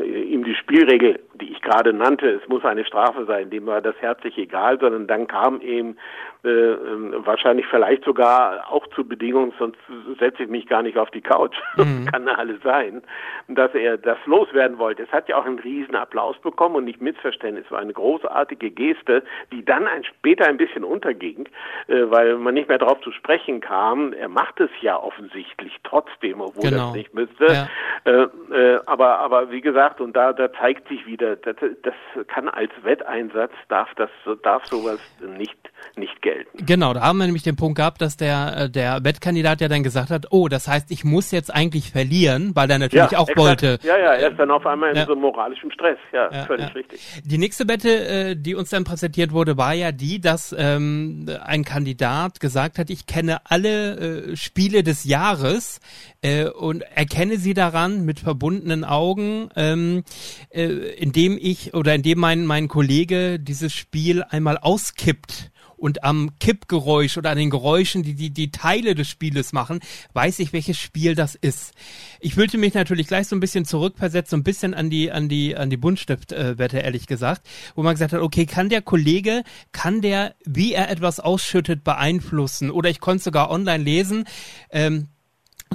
[0.00, 3.80] äh, ihm die Spielregel, die ich gerade nannte, es muss eine Strafe sein, dem war
[3.80, 5.96] das herzlich egal, sondern dann kam eben
[6.44, 9.78] äh, ähm, wahrscheinlich vielleicht sogar auch zu Bedingungen, sonst
[10.18, 12.06] setze ich mich gar nicht auf die Couch, mhm.
[12.06, 13.02] kann alles sein,
[13.46, 15.04] dass er das loswerden wollte.
[15.04, 18.72] Es hat ja auch einen riesen Applaus bekommen und nicht Missverständnis, es war eine großartige
[18.72, 21.48] Geste, die dann ein, später ein bisschen unterging,
[21.86, 24.12] äh, weil man nicht mehr darauf zu sprechen kam.
[24.12, 26.86] Er macht es ja offensichtlich trotzdem, obwohl genau.
[26.86, 27.46] das nicht müsste.
[27.46, 27.68] Ja.
[28.04, 32.48] Äh, äh, aber, aber wie gesagt, und da, da zeigt sich wieder, das, das kann
[32.48, 34.10] als Wetteinsatz, darf das,
[34.42, 36.31] darf sowas nicht, nicht gelten.
[36.54, 39.82] Genau, da haben wir nämlich den Punkt gehabt, dass der, äh, der Wettkandidat ja dann
[39.82, 43.28] gesagt hat, oh, das heißt, ich muss jetzt eigentlich verlieren, weil er natürlich ja, auch
[43.28, 43.38] exakt.
[43.38, 43.78] wollte.
[43.82, 45.06] Ja, ja, er ist dann auf einmal in ja.
[45.06, 45.98] so moralischem Stress.
[46.12, 47.00] Ja, ja völlig richtig.
[47.24, 51.64] Die nächste Wette, äh, die uns dann präsentiert wurde, war ja die, dass ähm, ein
[51.64, 55.80] Kandidat gesagt hat, ich kenne alle äh, Spiele des Jahres
[56.22, 60.04] äh, und erkenne sie daran mit verbundenen Augen, ähm,
[60.50, 60.64] äh,
[60.96, 65.51] indem ich oder indem mein, mein Kollege dieses Spiel einmal auskippt
[65.82, 69.80] und am Kippgeräusch oder an den Geräuschen, die, die die Teile des Spieles machen,
[70.12, 71.72] weiß ich, welches Spiel das ist.
[72.20, 75.28] Ich fühlte mich natürlich gleich so ein bisschen zurückversetzt, so ein bisschen an die, an
[75.28, 79.42] die, an die Buntstiftwette, ehrlich gesagt, wo man gesagt hat, okay, kann der Kollege,
[79.72, 82.70] kann der, wie er etwas ausschüttet, beeinflussen?
[82.70, 84.24] Oder ich konnte sogar online lesen,
[84.70, 85.08] ähm,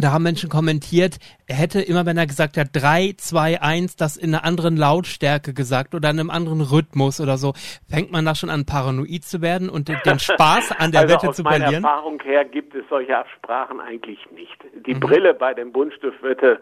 [0.03, 4.17] da haben Menschen kommentiert, er hätte immer, wenn er gesagt hat, 3, 2, 1, das
[4.17, 7.53] in einer anderen Lautstärke gesagt oder in einem anderen Rhythmus oder so,
[7.89, 11.31] fängt man da schon an, paranoid zu werden und den Spaß an der also Wette
[11.33, 11.63] zu verlieren?
[11.63, 14.57] Aus meiner Erfahrung her gibt es solche Absprachen eigentlich nicht.
[14.85, 14.99] Die mhm.
[14.99, 16.59] Brille bei dem Buntstiftwette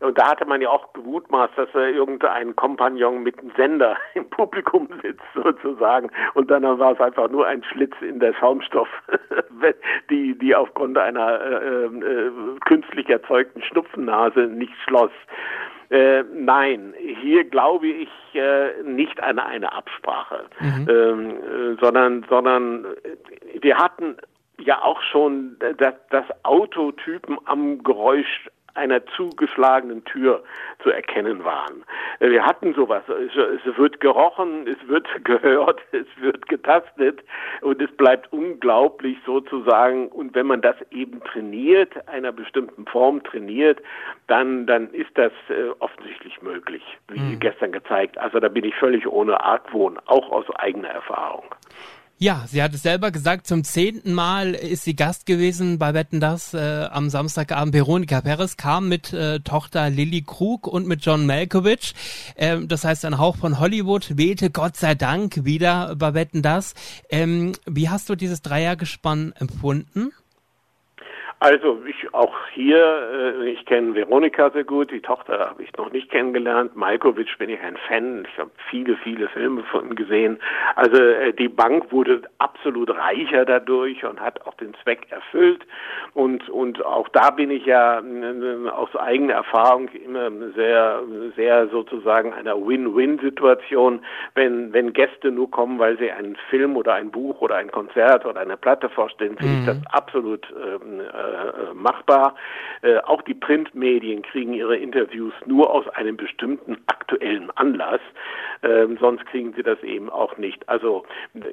[0.00, 4.28] Und da hatte man ja auch gemutmaßt, dass da irgendein Kompagnon mit einem Sender im
[4.30, 6.10] Publikum sitzt, sozusagen.
[6.34, 8.88] Und dann war es einfach nur ein Schlitz in der Schaumstoff,
[10.10, 12.30] die, die aufgrund einer äh, äh,
[12.66, 15.12] künstlich erzeugten Schnupfennase nicht schloss.
[15.90, 20.88] Äh, nein, hier glaube ich äh, nicht an eine Absprache, mhm.
[20.88, 22.86] ähm, äh, sondern, sondern
[23.60, 24.16] wir hatten
[24.58, 30.42] ja auch schon das, das Autotypen am Geräusch einer zugeschlagenen Tür
[30.82, 31.84] zu erkennen waren.
[32.20, 33.02] Äh, wir hatten sowas.
[33.08, 37.22] Es wird gerochen, es wird gehört, es wird getastet
[37.60, 40.08] und es bleibt unglaublich sozusagen.
[40.08, 43.80] Und wenn man das eben trainiert, einer bestimmten Form trainiert,
[44.26, 47.40] dann, dann ist das äh, offensichtlich möglich, wie mhm.
[47.40, 48.18] gestern gezeigt.
[48.18, 51.44] Also da bin ich völlig ohne Argwohn, auch aus eigener Erfahrung.
[52.18, 56.20] Ja, sie hat es selber gesagt, zum zehnten Mal ist sie Gast gewesen bei Wetten
[56.20, 57.74] das äh, am Samstagabend.
[57.74, 61.92] Veronika Perez kam mit äh, Tochter Lilly Krug und mit John Malkovich.
[62.36, 66.74] Ähm, das heißt, ein Hauch von Hollywood wehte Gott sei Dank wieder bei Wetten das.
[67.10, 70.12] Ähm, wie hast du dieses Dreiergespann empfunden?
[71.40, 75.90] Also ich auch hier, äh, ich kenne Veronika sehr gut, die Tochter habe ich noch
[75.92, 76.74] nicht kennengelernt.
[76.76, 80.38] Malkovic bin ich ein Fan, ich habe viele, viele Filme von ihm gesehen.
[80.76, 85.66] Also äh, die Bank wurde absolut reicher dadurch und hat auch den Zweck erfüllt.
[86.14, 91.02] Und, und auch da bin ich ja äh, aus eigener Erfahrung immer sehr,
[91.36, 97.10] sehr sozusagen einer Win-Win-Situation, wenn, wenn Gäste nur kommen, weil sie einen Film oder ein
[97.10, 99.60] Buch oder ein Konzert oder eine Platte vorstellen, finde mhm.
[99.60, 102.34] ich das absolut äh, äh, machbar.
[102.82, 108.00] Äh, auch die Printmedien kriegen ihre Interviews nur aus einem bestimmten aktuellen Anlass.
[108.62, 110.68] Ähm, sonst kriegen sie das eben auch nicht.
[110.68, 111.04] Also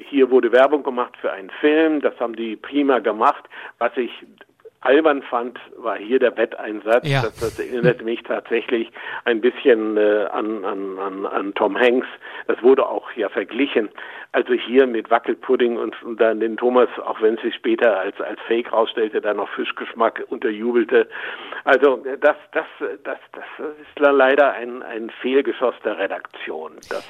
[0.10, 3.46] hier wurde Werbung gemacht für einen Film, das haben die prima gemacht.
[3.80, 4.12] Was ich
[4.82, 7.08] albern fand, war hier der Wetteinsatz.
[7.08, 7.22] Ja.
[7.22, 8.92] Das, das erinnert mich tatsächlich
[9.26, 12.08] ein bisschen äh, an, an, an, an Tom Hanks.
[12.48, 13.90] Das wurde auch ja verglichen.
[14.34, 18.40] Also hier mit Wackelpudding und, und dann den Thomas, auch wenn sie später als, als
[18.48, 21.10] Fake rausstellte, dann noch Fischgeschmack unterjubelte.
[21.66, 22.66] Also das, das,
[23.04, 26.76] das, das ist leider ein, ein Fehlgeschoss der Redaktion.
[26.90, 27.06] Das,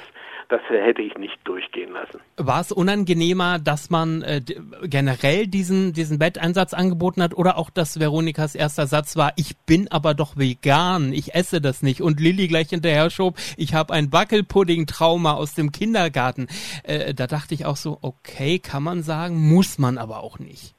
[0.48, 2.20] das hätte ich nicht durchgehen lassen.
[2.36, 4.42] War es unangenehmer, dass man äh,
[4.82, 9.88] generell diesen, diesen Betteinsatz angeboten hat oder auch, dass Veronikas erster Satz war, ich bin
[9.88, 14.12] aber doch vegan, ich esse das nicht und Lilly gleich hinterher schob, ich habe ein
[14.12, 16.48] Wackelpudding-Trauma aus dem Kindergarten.
[16.82, 20.74] Äh, da dachte ich auch so, okay, kann man sagen, muss man aber auch nicht.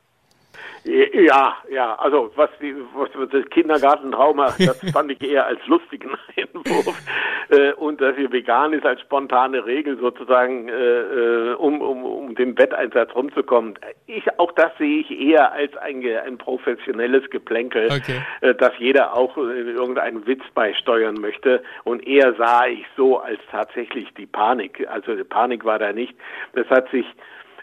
[0.86, 7.02] Ja, ja, also was, die, was das Kindergartentrauma, das fand ich eher als lustigen Einwurf
[7.50, 12.36] äh, und dass sie vegan ist als spontane Regel sozusagen, äh, äh, um, um, um
[12.36, 13.76] den Wetteinsatz rumzukommen.
[14.08, 18.22] Ich, auch das sehe ich eher als ein, ein professionelles Geplänkel, okay.
[18.42, 23.40] äh, dass jeder auch äh, irgendeinen Witz beisteuern möchte und eher sah ich so als
[23.52, 24.86] tatsächlich die Panik.
[24.90, 26.14] Also die Panik war da nicht.
[26.54, 27.06] Das hat sich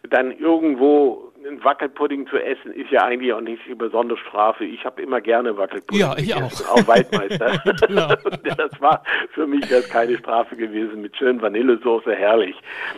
[0.09, 4.65] dann irgendwo ein Wackelpudding zu essen ist ja eigentlich auch nicht die besondere Strafe.
[4.65, 6.01] Ich habe immer gerne Wackelpudding.
[6.01, 6.51] Ja, ich auch.
[6.69, 7.63] Auch Waldmeister.
[8.57, 12.57] das war für mich jetzt keine Strafe gewesen mit schön Vanillesoße, herrlich.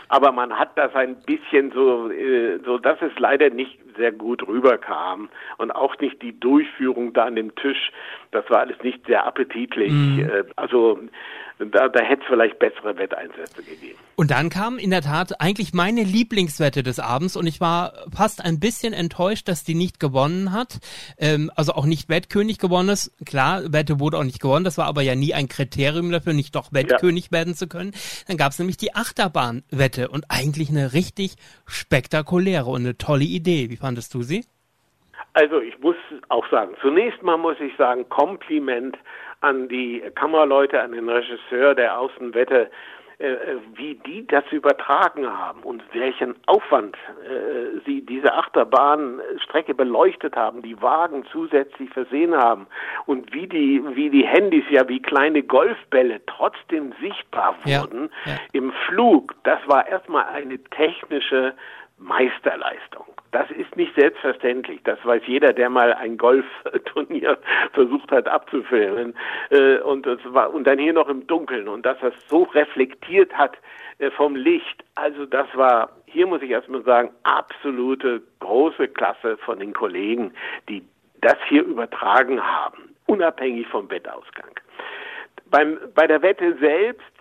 [0.09, 4.47] Aber man hat das ein bisschen so, äh, so dass es leider nicht sehr gut
[4.47, 5.29] rüberkam
[5.59, 7.93] und auch nicht die Durchführung da an dem Tisch.
[8.31, 9.93] Das war alles nicht sehr appetitlich.
[9.93, 10.23] Mm.
[10.57, 10.99] Also
[11.71, 13.99] da, da hätte es vielleicht bessere Wetteinsätze gegeben.
[14.17, 18.45] Und dann kam in der Tat eigentlich meine Lieblingswette des Abends und ich war fast
[18.45, 20.79] ein bisschen enttäuscht, dass die nicht gewonnen hat.
[21.19, 23.13] Ähm, also auch nicht Wettkönig gewonnen ist.
[23.27, 26.55] Klar, Wette wurde auch nicht gewonnen, das war aber ja nie ein Kriterium dafür, nicht
[26.55, 27.33] doch Wettkönig ja.
[27.33, 27.93] werden zu können.
[28.29, 33.71] Dann gab es nämlich die Achterbahnwette und eigentlich eine richtig spektakuläre und eine tolle Idee.
[33.71, 34.45] Wie fandest du sie?
[35.35, 35.97] Also ich muss
[36.29, 38.99] auch sagen, zunächst mal muss ich sagen, Kompliment
[39.43, 42.71] an die Kammerleute, an den Regisseur der Außenwette,
[43.23, 50.35] äh, äh, wie die das übertragen haben und welchen Aufwand äh, sie diese Achterbahnstrecke beleuchtet
[50.35, 52.67] haben, die Wagen zusätzlich versehen haben
[53.07, 58.39] und wie die, wie die Handys ja wie kleine Golfbälle trotzdem sichtbar wurden ja, ja.
[58.55, 59.37] im Flug.
[59.45, 61.55] Das war erstmal eine technische
[62.03, 63.07] Meisterleistung.
[63.31, 64.81] Das ist nicht selbstverständlich.
[64.85, 67.39] Das weiß jeder, der mal ein Golfturnier
[67.73, 69.15] versucht hat abzufilmen.
[69.51, 71.69] Äh, und, das war, und dann hier noch im Dunkeln.
[71.69, 73.57] Und dass das so reflektiert hat
[73.99, 74.85] äh, vom Licht.
[74.97, 80.33] Also das war, hier muss ich erstmal sagen, absolute große Klasse von den Kollegen,
[80.69, 80.85] die
[81.23, 84.51] das hier übertragen haben, unabhängig vom Wettausgang.
[85.47, 87.12] Beim, bei der Wette selbst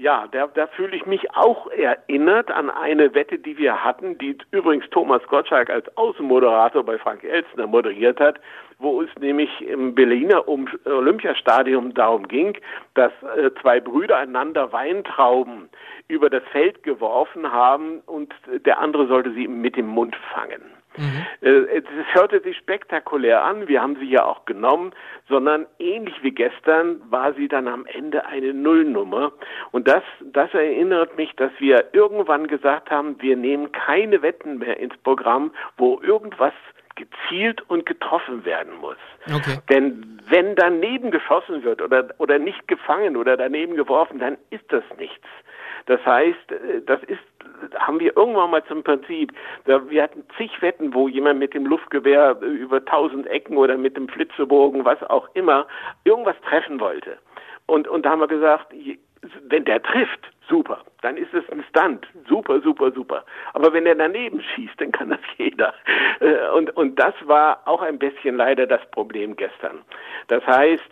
[0.00, 4.38] Ja, da, da fühle ich mich auch erinnert an eine Wette, die wir hatten, die
[4.52, 8.38] übrigens Thomas Gottschalk als Außenmoderator bei Frank Elstner moderiert hat,
[8.78, 12.56] wo es nämlich im Berliner Olympiastadion darum ging,
[12.94, 15.68] dass äh, zwei Brüder einander Weintrauben
[16.06, 18.32] über das Feld geworfen haben und
[18.66, 20.77] der andere sollte sie mit dem Mund fangen.
[20.96, 21.26] Mhm.
[21.40, 24.92] Äh, es hörte sich spektakulär an, wir haben sie ja auch genommen,
[25.28, 29.32] sondern ähnlich wie gestern war sie dann am Ende eine Nullnummer.
[29.70, 34.78] Und das, das erinnert mich, dass wir irgendwann gesagt haben, wir nehmen keine Wetten mehr
[34.78, 36.54] ins Programm, wo irgendwas
[36.98, 38.96] gezielt und getroffen werden muss.
[39.26, 39.58] Okay.
[39.70, 44.82] Denn wenn daneben geschossen wird oder, oder nicht gefangen oder daneben geworfen, dann ist das
[44.98, 45.26] nichts.
[45.86, 47.20] Das heißt, äh, das ist
[47.78, 49.32] haben wir irgendwann mal zum Prinzip,
[49.64, 54.08] wir hatten zig Wetten, wo jemand mit dem Luftgewehr über tausend Ecken oder mit dem
[54.08, 55.66] Flitzebogen, was auch immer,
[56.04, 57.18] irgendwas treffen wollte.
[57.66, 58.72] Und, und da haben wir gesagt,
[59.48, 63.24] wenn der trifft, super, dann ist es ein Stunt, super, super, super.
[63.52, 65.74] Aber wenn er daneben schießt, dann kann das jeder.
[66.20, 69.82] Äh, und, und das war auch ein bisschen leider das Problem gestern.
[70.28, 70.90] Das heißt,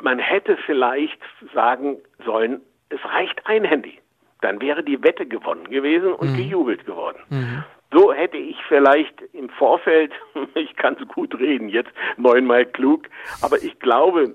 [0.00, 1.20] man hätte vielleicht
[1.54, 4.00] sagen sollen, es reicht ein Handy
[4.40, 6.36] dann wäre die Wette gewonnen gewesen und mhm.
[6.36, 7.18] gejubelt geworden.
[7.28, 7.64] Mhm.
[7.90, 10.12] So hätte ich vielleicht im Vorfeld,
[10.54, 13.08] ich kann es gut reden, jetzt neunmal klug,
[13.40, 14.34] aber ich glaube,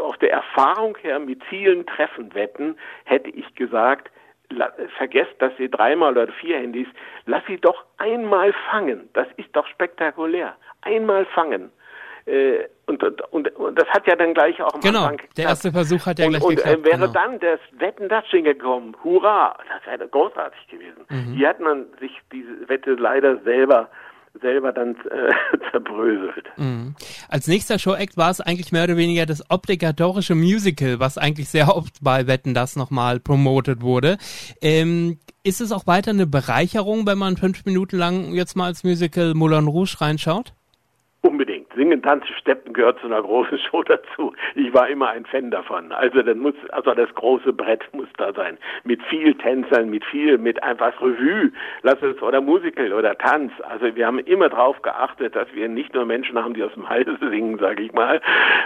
[0.00, 4.10] auf der Erfahrung her mit Zielen treffen wetten, hätte ich gesagt,
[4.98, 6.86] vergesst, dass sie dreimal oder vier Handys,
[7.24, 9.08] lass sie doch einmal fangen.
[9.14, 10.54] Das ist doch spektakulär.
[10.82, 11.72] Einmal fangen.
[12.26, 15.22] Äh, und, und, und, das hat ja dann gleich auch am genau, Anfang.
[15.36, 16.76] Der erste Versuch hat ja und, gleich und, geklappt.
[16.76, 17.12] Und äh, wäre genau.
[17.12, 21.04] dann das Wetten das gekommen, hurra, das wäre großartig gewesen.
[21.08, 21.34] Mhm.
[21.34, 23.88] Hier hat man sich diese Wette leider selber
[24.40, 25.32] selber dann äh,
[25.70, 26.46] zerbröselt.
[26.56, 26.94] Mhm.
[27.28, 31.76] Als nächster Show-Act war es eigentlich mehr oder weniger das obligatorische Musical, was eigentlich sehr
[31.76, 34.16] oft bei Wetten das nochmal promotet wurde.
[34.62, 38.84] Ähm, ist es auch weiter eine Bereicherung, wenn man fünf Minuten lang jetzt mal als
[38.84, 40.54] Musical Moulin Rouge reinschaut?
[41.74, 44.32] Singen, Tanzen, Steppen gehört zu einer großen Show dazu.
[44.54, 45.92] Ich war immer ein Fan davon.
[45.92, 48.58] Also dann muss, also das große Brett muss da sein.
[48.84, 53.52] Mit viel Tänzern, mit viel, mit einfach Revue, lass es, oder Musical oder Tanz.
[53.62, 56.88] Also wir haben immer darauf geachtet, dass wir nicht nur Menschen haben, die aus dem
[56.88, 58.20] Halse singen, sage ich mal,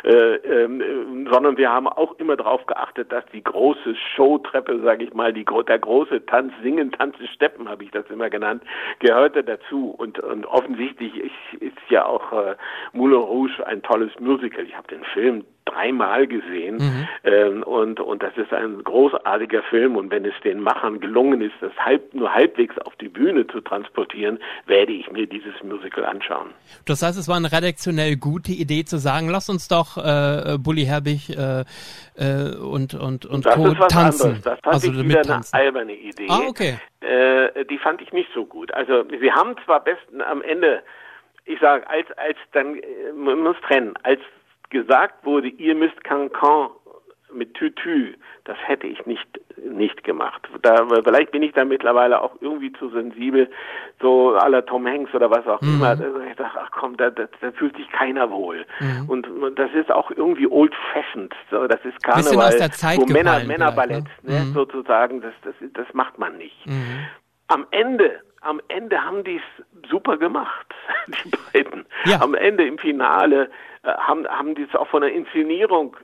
[0.05, 5.15] äh, ähm, sondern wir haben auch immer darauf geachtet, dass die große Showtreppe, sage ich
[5.15, 8.63] mal, die, der große Tanz, Singen, Tanzen, Steppen, habe ich das immer genannt,
[8.99, 9.95] gehörte dazu.
[9.97, 12.57] Und, und offensichtlich ist, ist ja auch äh,
[12.97, 14.65] Moulin Rouge ein tolles Musical.
[14.65, 17.09] Ich habe den Film dreimal gesehen mhm.
[17.25, 21.55] ähm, und und das ist ein großartiger Film und wenn es den Machern gelungen ist,
[21.61, 26.51] das halb nur halbwegs auf die Bühne zu transportieren, werde ich mir dieses Musical anschauen.
[26.87, 30.85] Das heißt, es war eine redaktionell gute Idee zu sagen, lass uns doch äh, Bully
[30.85, 31.65] Herbig äh,
[32.17, 33.67] äh, und und und das Co.
[33.67, 34.27] ist was tanzen.
[34.27, 34.45] Anderes.
[34.45, 35.55] Das fand also ich wieder tanzen.
[35.55, 36.27] eine alberne Idee.
[36.29, 36.79] Ah, okay.
[37.01, 38.73] Äh, die fand ich nicht so gut.
[38.73, 40.83] Also sie haben zwar besten am Ende
[41.47, 44.21] ich sage, als, als dann, äh, man muss trennen, als
[44.71, 46.71] gesagt wurde, ihr müsst Cancan
[47.33, 49.29] mit Tütü, das hätte ich nicht
[49.77, 50.47] nicht gemacht.
[50.63, 53.51] Da, vielleicht bin ich da mittlerweile auch irgendwie zu sensibel,
[54.01, 55.77] so aller Tom Hanks oder was auch mhm.
[55.77, 55.93] immer.
[56.31, 58.65] Ich dachte, ach komm, da, da, da fühlt sich keiner wohl.
[58.81, 59.09] Mhm.
[59.09, 61.35] Und, das ist auch irgendwie old fashioned.
[61.51, 64.33] So, das ist Karneval, aus der Zeit so Männer, Männerballett, ne?
[64.33, 64.45] ne?
[64.45, 64.53] Mhm.
[64.53, 65.21] sozusagen.
[65.21, 66.67] Das, das, das macht man nicht.
[66.67, 67.07] Mhm.
[67.49, 70.67] Am Ende am Ende haben die es super gemacht,
[71.25, 71.85] die beiden.
[72.05, 72.21] Ja.
[72.21, 73.51] Am Ende im Finale
[73.83, 75.97] äh, haben, haben die es auch von der Inszenierung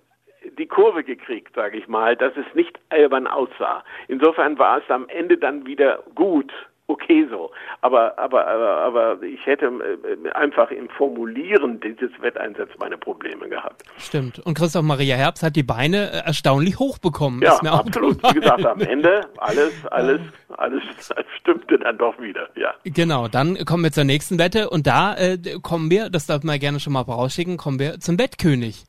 [0.59, 3.85] die Kurve gekriegt, sage ich mal, dass es nicht albern aussah.
[4.09, 6.53] Insofern war es am Ende dann wieder gut
[6.87, 7.51] okay so.
[7.81, 13.83] Aber, aber, aber, aber ich hätte äh, einfach im Formulieren dieses Wetteinsatzes meine Probleme gehabt.
[13.99, 14.39] Stimmt.
[14.41, 17.41] Und Christoph Maria Herbst hat die Beine äh, erstaunlich hoch bekommen.
[17.43, 18.23] Ja, absolut.
[18.23, 20.21] Wie gesagt, am Ende alles, alles,
[20.57, 20.83] alles
[21.41, 22.49] stimmte dann doch wieder.
[22.57, 22.75] Ja.
[22.85, 23.29] Genau.
[23.29, 26.81] Dann kommen wir zur nächsten Wette und da äh, kommen wir, das darf man gerne
[26.81, 28.85] schon mal vorausschicken, kommen wir zum Wettkönig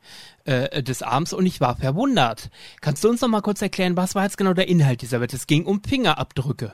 [0.45, 2.49] äh, des Abends und ich war verwundert.
[2.81, 5.35] Kannst du uns noch mal kurz erklären, was war jetzt genau der Inhalt dieser Wette?
[5.35, 6.73] Es ging um Fingerabdrücke.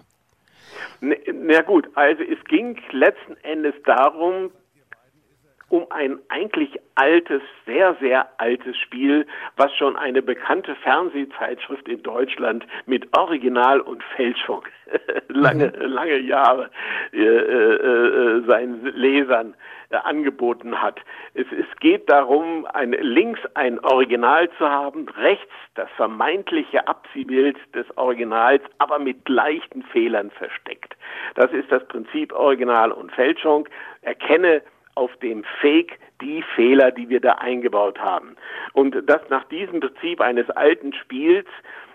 [1.01, 4.51] Na gut, also es ging letzten Endes darum,
[5.69, 12.65] um ein eigentlich altes, sehr, sehr altes Spiel, was schon eine bekannte Fernsehzeitschrift in Deutschland
[12.85, 14.63] mit Original und Fälschung
[15.27, 15.85] lange, mhm.
[15.85, 16.69] lange Jahre
[17.13, 19.55] äh, äh, äh, seinen Lesern
[19.91, 20.99] äh, angeboten hat.
[21.35, 27.85] Es, es geht darum, ein, links ein Original zu haben, rechts das vermeintliche Abziehbild des
[27.97, 30.95] Originals, aber mit leichten Fehlern versteckt.
[31.35, 33.67] Das ist das Prinzip Original und Fälschung.
[34.01, 34.61] Erkenne
[34.95, 38.35] auf dem Fake die Fehler, die wir da eingebaut haben.
[38.73, 41.47] Und das nach diesem Prinzip eines alten Spiels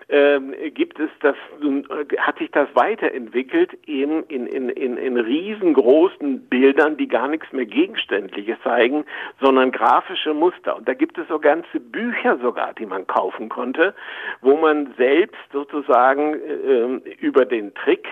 [0.09, 6.41] ähm, gibt es das, äh, hat sich das weiterentwickelt in, in, in, in, in riesengroßen
[6.49, 9.05] Bildern, die gar nichts mehr Gegenständliches zeigen,
[9.41, 10.77] sondern grafische Muster.
[10.77, 13.95] Und da gibt es so ganze Bücher sogar, die man kaufen konnte,
[14.43, 18.07] wo man selbst sozusagen äh, über den Trick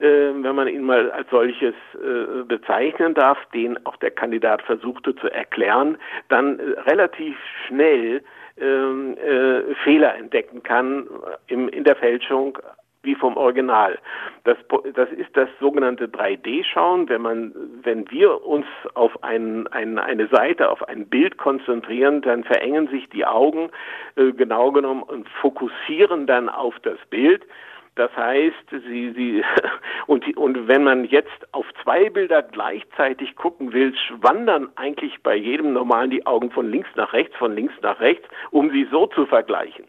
[0.00, 5.28] wenn man ihn mal als solches äh, bezeichnen darf, den auch der Kandidat versuchte zu
[5.28, 8.22] erklären, dann äh, relativ schnell
[8.60, 11.08] ähm, äh, Fehler entdecken kann
[11.48, 12.58] in der Fälschung
[13.02, 13.98] wie vom Original.
[14.44, 14.56] Das,
[14.94, 17.08] das ist das sogenannte 3D-Schauen.
[17.08, 22.44] Wenn man, wenn wir uns auf ein, ein, eine Seite, auf ein Bild konzentrieren, dann
[22.44, 23.70] verengen sich die Augen
[24.16, 27.44] äh, genau genommen und fokussieren dann auf das Bild.
[27.94, 29.44] Das heißt, sie, sie,
[30.06, 35.72] und, und wenn man jetzt auf zwei Bilder gleichzeitig gucken will, wandern eigentlich bei jedem
[35.72, 39.26] normalen die Augen von links nach rechts, von links nach rechts, um sie so zu
[39.26, 39.84] vergleichen.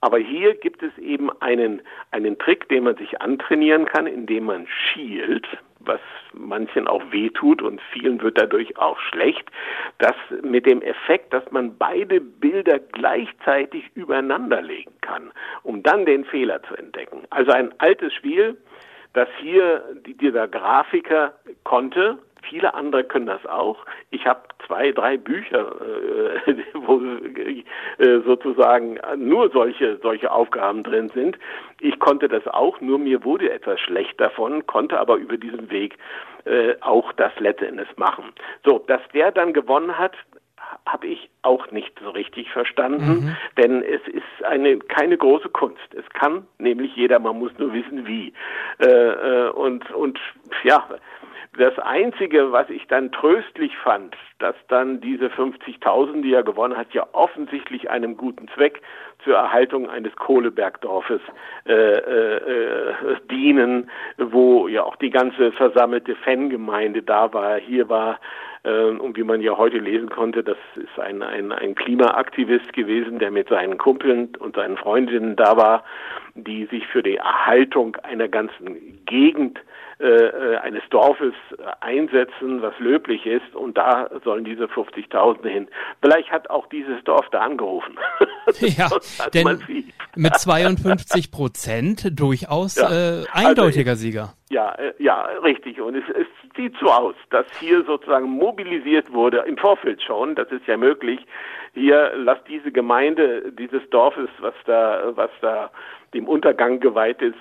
[0.00, 1.80] Aber hier gibt es eben einen,
[2.10, 5.46] einen Trick, den man sich antrainieren kann, indem man schielt
[5.84, 6.00] was
[6.32, 9.50] manchen auch wehtut und vielen wird dadurch auch schlecht,
[9.98, 16.24] dass mit dem Effekt, dass man beide Bilder gleichzeitig übereinander legen kann, um dann den
[16.24, 17.22] Fehler zu entdecken.
[17.30, 18.56] Also ein altes Spiel,
[19.12, 23.78] das hier dieser Grafiker konnte, Viele andere können das auch.
[24.10, 25.72] Ich habe zwei, drei Bücher,
[26.46, 31.38] äh, wo äh, sozusagen nur solche, solche Aufgaben drin sind.
[31.80, 35.96] Ich konnte das auch, nur mir wurde etwas schlecht davon, konnte aber über diesen Weg
[36.44, 38.24] äh, auch das letzte Endes machen.
[38.64, 40.14] So, dass der dann gewonnen hat,
[40.86, 43.36] habe ich auch nicht so richtig verstanden, mhm.
[43.56, 45.94] denn es ist eine keine große Kunst.
[45.94, 48.32] Es kann nämlich jeder, man muss nur wissen wie.
[48.78, 50.18] Äh, äh, und und
[50.64, 50.84] ja,
[51.58, 56.92] das Einzige, was ich dann tröstlich fand, dass dann diese 50.000, die er gewonnen hat,
[56.92, 58.80] ja offensichtlich einem guten Zweck
[59.24, 61.20] zur Erhaltung eines Kohlebergdorfes
[61.66, 62.94] äh, äh, äh,
[63.30, 67.56] dienen, wo ja auch die ganze versammelte Fangemeinde da war.
[67.56, 68.18] Hier war
[68.64, 73.18] ähm, und wie man ja heute lesen konnte, das ist ein, ein, ein Klimaaktivist gewesen,
[73.18, 75.84] der mit seinen Kumpeln und seinen Freundinnen da war,
[76.34, 79.60] die sich für die Erhaltung einer ganzen Gegend
[80.02, 81.32] äh, äh, eines Dorfes
[81.80, 85.68] einsetzen, was löblich ist, und da sollen diese 50.000 hin.
[86.00, 87.96] Vielleicht hat auch dieses Dorf da angerufen.
[88.58, 88.88] ja,
[89.32, 89.62] denn
[90.16, 94.34] mit 52 Prozent durchaus ja, äh, eindeutiger also, Sieger.
[94.50, 95.80] Ja, äh, ja, richtig.
[95.80, 96.26] Und es, es
[96.56, 101.20] sieht so aus, dass hier sozusagen mobilisiert wurde, im Vorfeld schon, das ist ja möglich,
[101.74, 105.70] hier lasst diese Gemeinde dieses Dorfes, was da, was da
[106.12, 107.38] dem Untergang geweiht ist,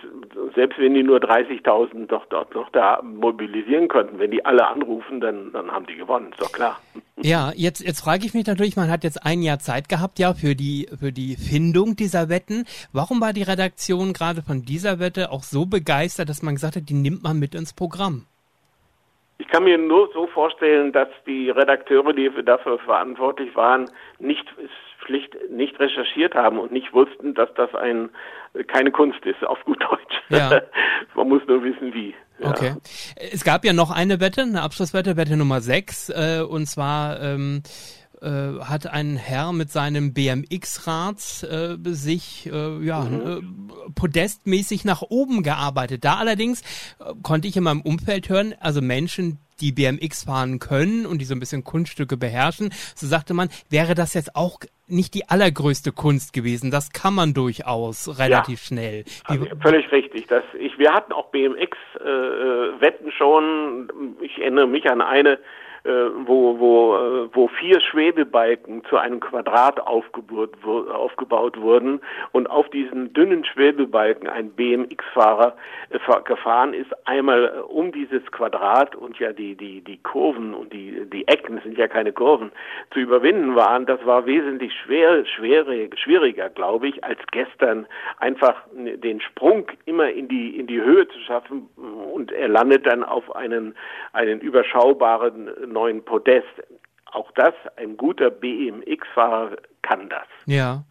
[0.55, 5.19] selbst wenn die nur 30.000 doch dort noch da mobilisieren könnten, wenn die alle anrufen,
[5.19, 6.79] dann, dann haben die gewonnen, ist doch klar.
[7.17, 10.33] Ja, jetzt, jetzt frage ich mich natürlich, man hat jetzt ein Jahr Zeit gehabt, ja,
[10.33, 12.65] für die, für die Findung dieser Wetten.
[12.93, 16.87] Warum war die Redaktion gerade von dieser Wette auch so begeistert, dass man gesagt hat,
[16.87, 18.25] die nimmt man mit ins Programm?
[19.41, 23.89] Ich kann mir nur so vorstellen, dass die Redakteure, die dafür verantwortlich waren,
[24.19, 24.45] nicht
[25.03, 28.11] schlicht nicht recherchiert haben und nicht wussten, dass das ein
[28.67, 30.21] keine Kunst ist, auf gut Deutsch.
[30.29, 30.61] Ja.
[31.15, 32.13] Man muss nur wissen, wie.
[32.37, 32.51] Ja.
[32.51, 32.75] Okay.
[33.15, 37.63] Es gab ja noch eine Wette, eine Abschlusswette, Wette Nummer 6, äh, und zwar ähm,
[37.63, 43.69] äh, hat ein Herr mit seinem BMX-Rad äh, sich äh, ja mhm.
[43.69, 46.05] äh, podestmäßig nach oben gearbeitet.
[46.05, 46.61] Da allerdings
[46.99, 51.25] äh, konnte ich in meinem Umfeld hören, also Menschen, die BMX fahren können und die
[51.25, 55.91] so ein bisschen Kunststücke beherrschen, so sagte man, wäre das jetzt auch nicht die allergrößte
[55.91, 56.69] Kunst gewesen.
[56.69, 59.05] Das kann man durchaus relativ ja, schnell.
[59.25, 60.27] Also völlig richtig.
[60.27, 64.15] Das, ich, wir hatten auch BMX-Wetten äh, schon.
[64.21, 65.39] Ich erinnere mich an eine,
[65.83, 65.89] äh,
[66.27, 70.51] wo, wo, äh, wo vier Schwebebalken zu einem Quadrat aufgebaut,
[71.59, 72.01] wurden
[72.33, 75.55] und auf diesen dünnen Schwebebalken ein BMX-Fahrer
[75.89, 81.03] äh, gefahren ist, einmal um dieses Quadrat und ja die, die, die Kurven und die,
[81.11, 82.51] die Ecken sind ja keine Kurven,
[82.93, 83.87] zu überwinden waren.
[83.87, 87.87] Das war wesentlich schwer, schwere, schwieriger, glaube ich, als gestern
[88.19, 91.69] einfach den Sprung immer in die, in die Höhe zu schaffen
[92.13, 93.75] und er landet dann auf einen,
[94.13, 96.47] einen überschaubaren neuen Podest.
[97.13, 100.27] Auch das, ein guter BMX-Fahrer kann das.
[100.45, 100.83] Ja.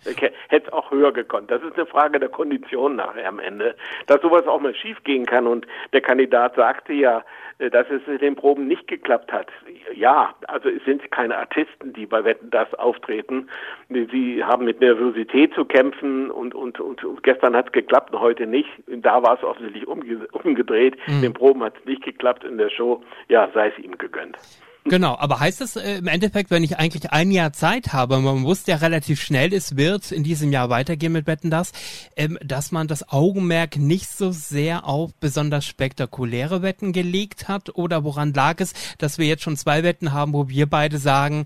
[0.48, 1.50] Hätte es auch höher gekonnt.
[1.50, 3.74] Das ist eine Frage der Kondition nachher am Ende.
[4.06, 5.46] Dass sowas auch mal schief gehen kann.
[5.46, 7.24] Und der Kandidat sagte ja,
[7.58, 9.48] äh, dass es in den Proben nicht geklappt hat.
[9.94, 13.48] Ja, also es sind keine Artisten, die bei Wetten das auftreten.
[13.88, 18.20] Sie haben mit Nervosität zu kämpfen und, und, und, und gestern hat es geklappt und
[18.20, 18.68] heute nicht.
[18.86, 20.96] Da war es offensichtlich umge umgedreht.
[21.06, 21.14] Mhm.
[21.14, 23.02] In den Proben hat es nicht geklappt in der Show.
[23.28, 24.36] Ja, sei es ihm gegönnt.
[24.84, 28.44] Genau, aber heißt das äh, im Endeffekt, wenn ich eigentlich ein Jahr Zeit habe, man
[28.44, 31.72] wusste ja relativ schnell, es wird in diesem Jahr weitergehen mit Wetten das,
[32.16, 38.04] ähm, dass man das Augenmerk nicht so sehr auf besonders spektakuläre Wetten gelegt hat oder
[38.04, 41.44] woran lag es, dass wir jetzt schon zwei Wetten haben, wo wir beide sagen,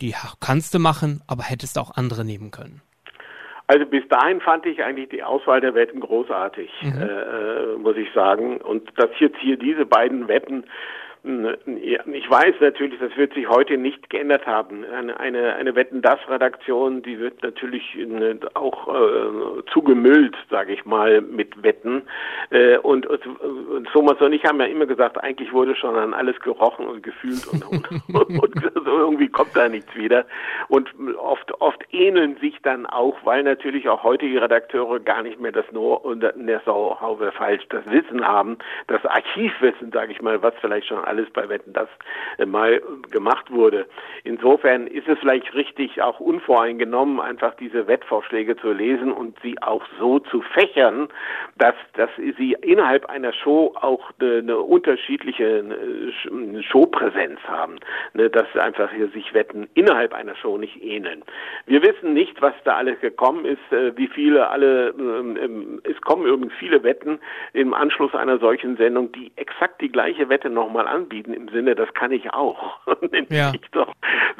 [0.00, 2.80] die kannst du machen, aber hättest auch andere nehmen können?
[3.66, 7.02] Also bis dahin fand ich eigentlich die Auswahl der Wetten großartig, mhm.
[7.02, 8.62] äh, muss ich sagen.
[8.62, 10.64] Und dass jetzt hier diese beiden Wetten
[11.28, 14.84] ich weiß natürlich, das wird sich heute nicht geändert haben.
[14.84, 17.98] Eine, eine, eine Wetten-Das-Redaktion, die wird natürlich
[18.54, 22.02] auch äh, zugemüllt, sage ich mal, mit Wetten.
[22.50, 23.22] Äh, und, und
[23.92, 27.46] Thomas und ich haben ja immer gesagt, eigentlich wurde schon an alles gerochen und gefühlt
[27.48, 30.24] und, und, und, und irgendwie kommt da nichts wieder.
[30.68, 35.52] Und oft, oft ähneln sich dann auch, weil natürlich auch heutige Redakteure gar nicht mehr
[35.52, 36.96] das nur unter der Sau
[37.36, 41.72] falsch das Wissen haben, das Archivwissen, sage ich mal, was vielleicht schon alles bei Wetten
[41.72, 41.88] das
[42.38, 43.86] äh, mal gemacht wurde.
[44.24, 49.84] Insofern ist es vielleicht richtig, auch unvoreingenommen einfach diese Wettvorschläge zu lesen und sie auch
[49.98, 51.08] so zu fächern,
[51.56, 55.64] dass, dass sie innerhalb einer Show auch eine, eine unterschiedliche
[56.62, 57.76] Showpräsenz haben,
[58.14, 61.22] ne, dass einfach hier sich Wetten innerhalb einer Show nicht ähneln.
[61.66, 66.00] Wir wissen nicht, was da alles gekommen ist, äh, wie viele alle, ähm, ähm, es
[66.00, 67.18] kommen übrigens viele Wetten
[67.52, 71.74] im Anschluss einer solchen Sendung, die exakt die gleiche Wette nochmal an anbieten im Sinne,
[71.74, 72.80] das kann ich auch.
[73.30, 73.52] ja.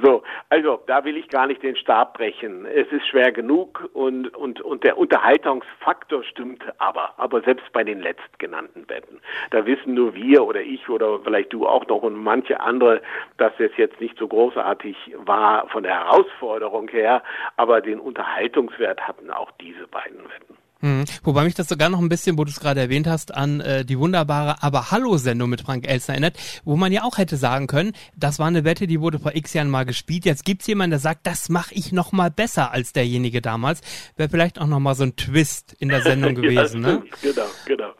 [0.02, 2.66] So, also da will ich gar nicht den Stab brechen.
[2.66, 8.00] Es ist schwer genug und, und, und der Unterhaltungsfaktor stimmt aber, aber selbst bei den
[8.00, 9.20] letztgenannten Wetten.
[9.50, 13.02] Da wissen nur wir oder ich oder vielleicht du auch noch und manche andere,
[13.38, 17.22] dass es jetzt nicht so großartig war von der Herausforderung her,
[17.56, 20.56] aber den Unterhaltungswert hatten auch diese beiden Wetten.
[20.80, 21.04] Mhm.
[21.24, 23.84] Wobei mich das sogar noch ein bisschen, wo du es gerade erwähnt hast, an äh,
[23.84, 27.92] die wunderbare Aber Hallo-Sendung mit Frank Elster erinnert, wo man ja auch hätte sagen können,
[28.16, 30.24] das war eine Wette, die wurde vor x Jahren mal gespielt.
[30.24, 33.80] Jetzt gibt's jemanden, der sagt, das mache ich noch mal besser als derjenige damals.
[34.16, 37.02] Wäre vielleicht auch noch mal so ein Twist in der Sendung gewesen, ja, ne?
[37.22, 37.92] Genau, genau.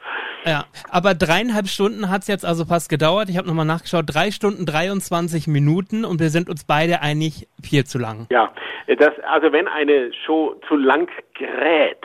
[0.45, 3.29] Ja, aber dreieinhalb Stunden hat's jetzt also fast gedauert.
[3.29, 7.85] Ich habe nochmal nachgeschaut, drei Stunden 23 Minuten und wir sind uns beide einig, viel
[7.85, 8.27] zu lang.
[8.31, 8.53] Ja,
[8.87, 11.99] das, also wenn eine Show zu lang gerät,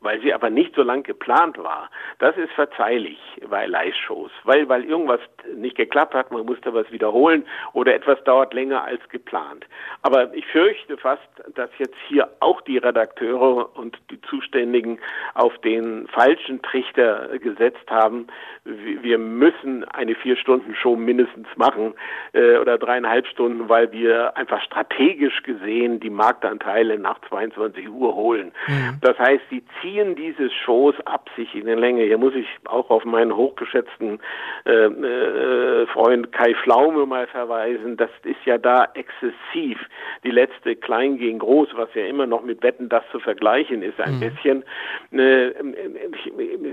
[0.00, 1.90] weil sie aber nicht so lang geplant war.
[2.18, 3.18] Das ist verzeihlich
[3.48, 5.20] bei Live-Shows, weil, weil irgendwas
[5.56, 9.66] nicht geklappt hat, man musste was wiederholen oder etwas dauert länger als geplant.
[10.02, 15.00] Aber ich fürchte fast, dass jetzt hier auch die Redakteure und die Zuständigen
[15.34, 18.28] auf den falschen Trichter gesetzt haben.
[18.64, 21.94] Wir müssen eine Vier-Stunden-Show mindestens machen
[22.32, 28.52] äh, oder dreieinhalb Stunden, weil wir einfach strategisch gesehen die Marktanteile nach 22 Uhr holen.
[28.66, 28.98] Mhm.
[29.00, 32.04] Das heißt, die ziehen diese Shows ab sich in der Länge.
[32.04, 34.20] Hier muss ich auch auf meinen hochgeschätzten
[34.66, 37.96] äh, äh, Freund Kai Flaume mal verweisen.
[37.96, 39.78] Das ist ja da exzessiv.
[40.24, 44.00] Die letzte Klein gegen Groß, was ja immer noch mit Wetten das zu vergleichen ist,
[44.00, 44.20] ein mhm.
[44.20, 44.64] bisschen.
[45.12, 45.52] Äh,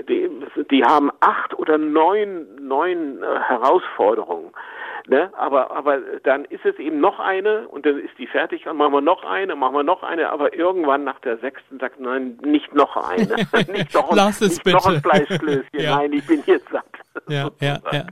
[0.08, 0.30] die,
[0.72, 4.52] die haben acht oder neun, neun äh, Herausforderungen.
[5.08, 5.32] Ne?
[5.38, 8.92] Aber, aber dann ist es eben noch eine und dann ist die fertig und machen
[8.92, 12.74] wir noch eine, machen wir noch eine, aber irgendwann nach der sechsten sagt nein, nicht
[12.74, 13.36] noch eine.
[13.72, 14.78] nicht noch, Lass es bitte.
[14.78, 15.68] noch ein Fleischklößchen.
[15.80, 15.97] ja.
[15.97, 16.86] Nein, ich bin jetzt satt.
[17.28, 18.06] Ja, ja, ja.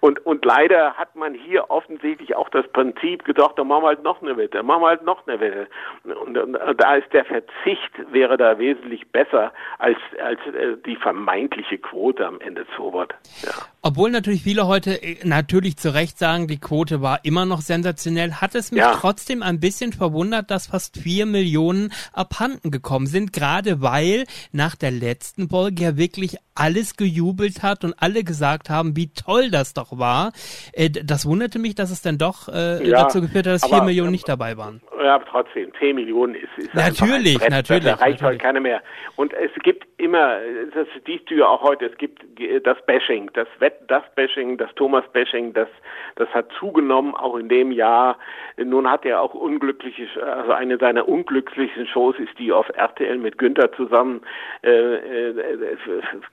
[0.00, 4.02] Und, und leider hat man hier offensichtlich auch das Prinzip gedacht, dann machen wir halt
[4.02, 5.68] noch eine Wette, dann machen wir halt noch eine Wette.
[6.04, 10.96] Und, und, und da ist der Verzicht wäre da wesentlich besser als, als äh, die
[10.96, 13.14] vermeintliche Quote am Ende zu Wort.
[13.42, 13.50] Ja.
[13.82, 18.34] Obwohl natürlich viele heute äh, natürlich zu Recht sagen, die Quote war immer noch sensationell,
[18.34, 18.92] hat es mich ja.
[18.92, 24.90] trotzdem ein bisschen verwundert, dass fast vier Millionen abhanden gekommen sind, gerade weil nach der
[24.90, 29.98] letzten Folge ja wirklich alles gejubelt hat und alle gesagt haben, wie toll das doch
[29.98, 30.32] war.
[30.74, 33.82] Äh, das wunderte mich, dass es dann doch äh, ja, dazu geführt hat, dass vier
[33.82, 34.82] Millionen nicht dabei waren.
[35.02, 37.84] Ja, aber trotzdem, zehn Millionen ist, ist natürlich, Brett, natürlich.
[37.84, 38.82] Da reicht heute keine mehr.
[39.16, 40.36] Und es gibt immer,
[40.74, 42.22] das siehst du ja auch heute, es gibt
[42.64, 43.48] das Bashing, das
[43.86, 45.68] das Bashing, das Thomas-Bashing, das,
[46.16, 48.18] das hat zugenommen, auch in dem Jahr.
[48.56, 53.38] Nun hat er auch unglückliche, also eine seiner unglücklichsten Shows ist die auf RTL mit
[53.38, 54.22] Günther zusammen.
[54.62, 55.76] Äh, äh,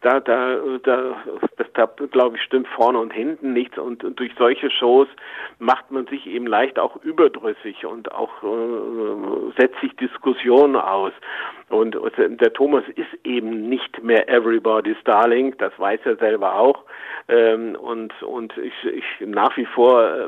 [0.01, 1.15] da, da, da,
[1.57, 3.77] das, da glaube ich, stimmt vorne und hinten nichts.
[3.77, 5.07] Und, und durch solche Shows
[5.59, 11.13] macht man sich eben leicht auch überdrüssig und auch äh, setzt sich Diskussionen aus.
[11.69, 16.85] Und der Thomas ist eben nicht mehr Everybody's Darling, das weiß er selber auch.
[17.27, 20.27] Ähm, und und ich, ich nach wie vor äh,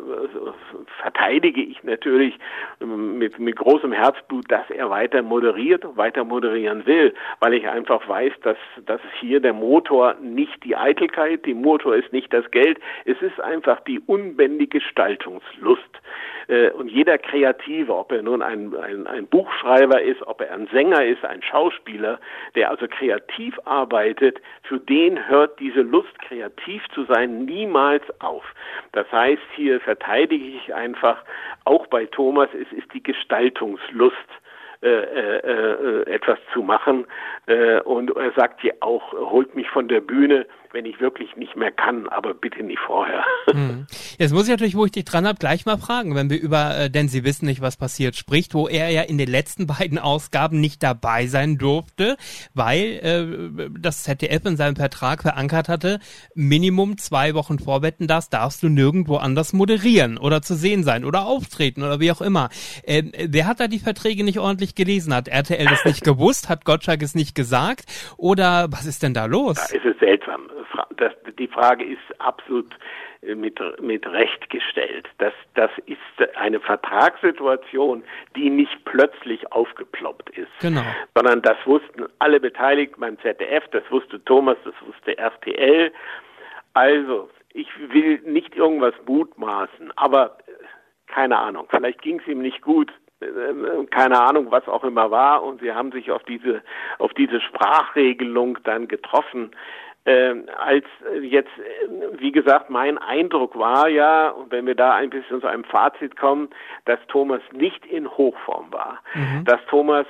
[1.02, 2.38] verteidige ich natürlich
[2.80, 8.34] mit, mit großem Herzblut, dass er weiter moderiert, weiter moderieren will, weil ich einfach weiß,
[8.44, 13.22] dass, dass hier der Motor nicht die Eitelkeit, die Motor ist nicht das Geld, es
[13.22, 16.02] ist einfach die unbändige Gestaltungslust.
[16.50, 20.68] Äh, und jeder Kreative, ob er nun ein, ein, ein Buchschreiber ist, ob er ein
[20.68, 22.20] Sänger ist, ein Schauspieler,
[22.56, 28.44] der also kreativ arbeitet, für den hört diese Lust, kreativ zu sein, niemals auf.
[28.92, 31.24] Das heißt, hier verteidige ich einfach,
[31.66, 34.18] auch bei Thomas, es ist die Gestaltungslust.
[34.82, 37.06] Äh, äh, äh, etwas zu machen.
[37.48, 41.56] Äh, und er sagt ja auch, holt mich von der Bühne, wenn ich wirklich nicht
[41.56, 43.24] mehr kann, aber bitte nicht vorher.
[43.50, 43.88] Hm.
[44.20, 46.78] Jetzt muss ich natürlich, wo ich dich dran habe, gleich mal fragen, wenn wir über
[46.78, 49.98] äh, Denn Sie wissen nicht, was passiert spricht, wo er ja in den letzten beiden
[49.98, 52.16] Ausgaben nicht dabei sein durfte,
[52.54, 56.00] weil äh, das ZDF in seinem Vertrag verankert hatte,
[56.36, 61.26] Minimum zwei Wochen vorwetten das darfst du nirgendwo anders moderieren oder zu sehen sein oder
[61.26, 62.50] auftreten oder wie auch immer.
[62.84, 65.14] Äh, wer hat da die Verträge nicht ordentlich gelesen?
[65.14, 66.50] Hat RTL das nicht gewusst?
[66.50, 67.86] Hat Gottschalk es nicht gesagt?
[68.18, 69.56] Oder was ist denn da los?
[69.56, 70.42] Da ist es seltsam
[70.98, 72.76] das, die Frage ist absolut
[73.22, 75.08] äh, mit, mit Recht gestellt.
[75.18, 78.04] Das, das ist eine Vertragssituation,
[78.36, 80.84] die nicht plötzlich aufgeploppt ist, genau.
[81.16, 85.92] sondern das wussten alle Beteiligten beim ZDF, das wusste Thomas, das wusste RTL.
[86.74, 90.52] Also, ich will nicht irgendwas mutmaßen, aber äh,
[91.08, 92.92] keine Ahnung, vielleicht ging es ihm nicht gut,
[93.22, 96.62] äh, keine Ahnung, was auch immer war, und sie haben sich auf diese,
[97.00, 99.52] auf diese Sprachregelung dann getroffen.
[100.10, 105.12] Ähm, als äh, jetzt, äh, wie gesagt, mein Eindruck war ja, wenn wir da ein
[105.12, 106.50] bisschen zu einem Fazit kommen,
[106.86, 109.46] dass Thomas nicht in Hochform war, mhm.
[109.46, 110.08] dass Thomas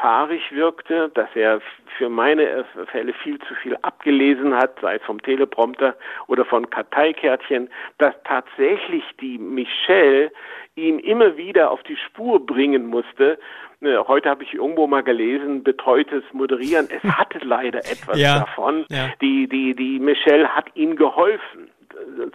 [0.00, 1.60] fahrig wirkte, dass er
[1.96, 5.94] für meine Fälle viel zu viel abgelesen hat, sei es vom Teleprompter
[6.26, 10.32] oder von Karteikärtchen, dass tatsächlich die Michelle
[10.74, 13.38] ihn immer wieder auf die Spur bringen musste.
[13.80, 16.88] Äh, heute habe ich irgendwo mal gelesen, betreutes Moderieren.
[16.90, 18.86] Es hatte leider etwas ja, davon.
[18.90, 19.10] Ja.
[19.20, 21.70] Die, die, die Michelle hat ihm geholfen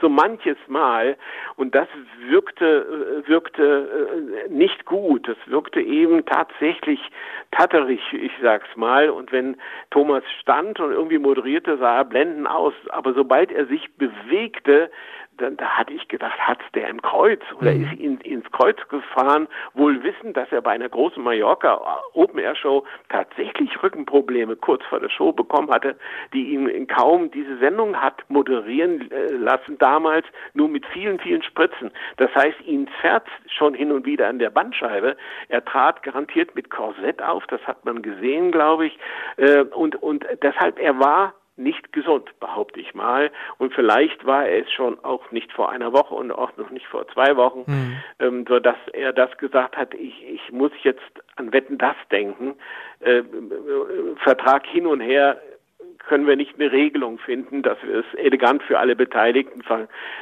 [0.01, 1.17] so manches Mal
[1.55, 1.87] und das
[2.27, 5.27] wirkte wirkte äh, nicht gut.
[5.27, 6.99] Das wirkte eben tatsächlich
[7.51, 9.09] tatterig, ich sag's mal.
[9.09, 9.57] Und wenn
[9.89, 12.73] Thomas stand und irgendwie moderierte, sah er blenden aus.
[12.89, 14.91] Aber sobald er sich bewegte,
[15.41, 17.83] dann, da hatte ich gedacht, hat's der im Kreuz oder mhm.
[17.83, 22.55] ist ihn ins Kreuz gefahren, wohl wissend, dass er bei einer großen Mallorca Open Air
[22.55, 25.95] Show tatsächlich Rückenprobleme kurz vor der Show bekommen hatte,
[26.33, 31.91] die ihn kaum diese Sendung hat moderieren äh, lassen damals, nur mit vielen, vielen Spritzen.
[32.17, 35.15] Das heißt, ihn zerrt schon hin und wieder an der Bandscheibe.
[35.49, 38.99] Er trat garantiert mit Korsett auf, das hat man gesehen, glaube ich,
[39.37, 41.33] äh, und, und deshalb, er war
[41.63, 43.31] nicht gesund, behaupte ich mal.
[43.57, 46.85] Und vielleicht war er es schon auch nicht vor einer Woche und auch noch nicht
[46.87, 47.97] vor zwei Wochen, mhm.
[48.19, 51.01] ähm, so dass er das gesagt hat, ich, ich muss jetzt
[51.35, 52.55] an Wetten das denken.
[52.99, 53.25] Äh, äh
[54.23, 55.41] Vertrag hin und her,
[56.07, 59.61] können wir nicht eine Regelung finden, dass wir es elegant für alle Beteiligten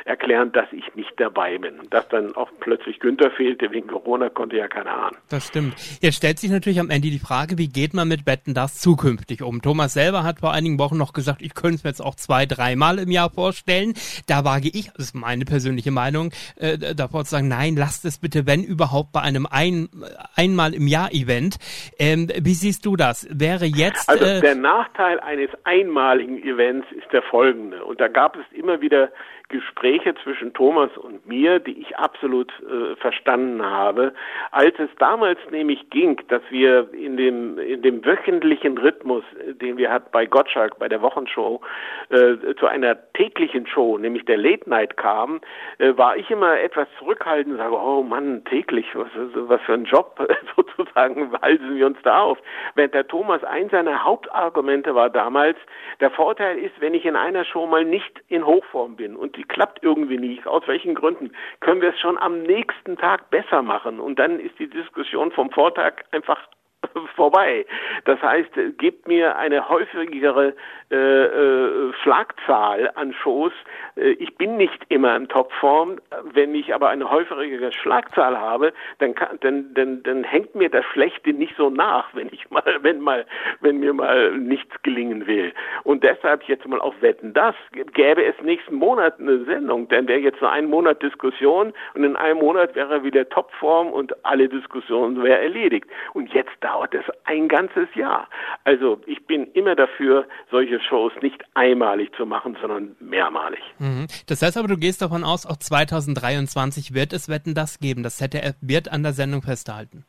[0.06, 1.80] erklären, dass ich nicht dabei bin.
[1.90, 5.18] Dass dann auch plötzlich Günther fehlte wegen Corona, konnte ja keiner ahnen.
[5.30, 5.76] Das stimmt.
[6.02, 9.42] Jetzt stellt sich natürlich am Ende die Frage, wie geht man mit Betten das zukünftig
[9.42, 9.62] um?
[9.62, 12.46] Thomas selber hat vor einigen Wochen noch gesagt, ich könnte es mir jetzt auch zwei,
[12.46, 13.94] dreimal im Jahr vorstellen.
[14.28, 18.20] Da wage ich, das ist meine persönliche Meinung, äh, davor zu sagen, nein, lasst es
[18.20, 19.90] bitte, wenn überhaupt, bei einem ein,
[20.36, 21.58] einmal im Jahr Event.
[21.98, 23.28] Ähm, wie siehst du das?
[23.32, 24.10] Wäre jetzt...
[24.10, 27.86] Also äh, der Nachteil eines einmaligen Events ist der folgende.
[27.86, 29.12] Und da gab es immer wieder
[29.50, 34.14] Gespräche zwischen Thomas und mir, die ich absolut äh, verstanden habe.
[34.52, 39.78] Als es damals nämlich ging, dass wir in dem, in dem wöchentlichen Rhythmus, äh, den
[39.78, 41.62] wir hatten bei Gottschalk, bei der Wochenshow,
[42.10, 45.42] äh, zu einer täglichen Show, nämlich der Late Night kam,
[45.80, 50.16] äh, war ich immer etwas zurückhaltend sage, oh Mann, täglich, was, was für ein Job,
[50.56, 52.38] sozusagen, halten wir uns da auf.
[52.76, 55.58] Während der Thomas ein seiner Hauptargumente war damals,
[56.00, 59.46] der Vorteil ist, wenn ich in einer Show mal nicht in Hochform bin und die
[59.46, 61.32] klappt irgendwie nicht, aus welchen Gründen,
[61.62, 64.02] können wir es schon am nächsten Tag besser machen.
[64.02, 66.46] Und dann ist die Diskussion vom Vortag einfach
[67.16, 67.66] vorbei.
[68.06, 70.54] Das heißt, gebt mir eine häufigere
[70.92, 73.52] äh, äh, Schlagzahl an Shows.
[73.96, 76.00] Äh, ich bin nicht immer in Topform.
[76.34, 80.84] Wenn ich aber eine häufigere Schlagzahl habe, dann, kann, dann, dann, dann hängt mir das
[80.86, 83.28] Schlechte nicht so nach, wenn ich mal, wenn mal,
[83.62, 85.54] wenn mir mal nichts gelingen will.
[85.84, 87.54] Und deshalb jetzt mal auf Wetten, das
[87.94, 92.16] gäbe es nächsten Monat eine Sendung, denn wäre jetzt nur ein Monat Diskussion und in
[92.16, 95.88] einem Monat wäre wieder Topform und alle Diskussionen wäre erledigt.
[96.14, 98.28] Und jetzt dauert dauert es ein ganzes Jahr.
[98.64, 103.62] Also ich bin immer dafür, solche Shows nicht einmalig zu machen, sondern mehrmalig.
[103.80, 104.08] Mhm.
[104.28, 108.04] Das heißt aber, du gehst davon aus, auch 2023 wird es Wetten das geben.
[108.04, 110.06] Das ZDF wird an der Sendung festhalten.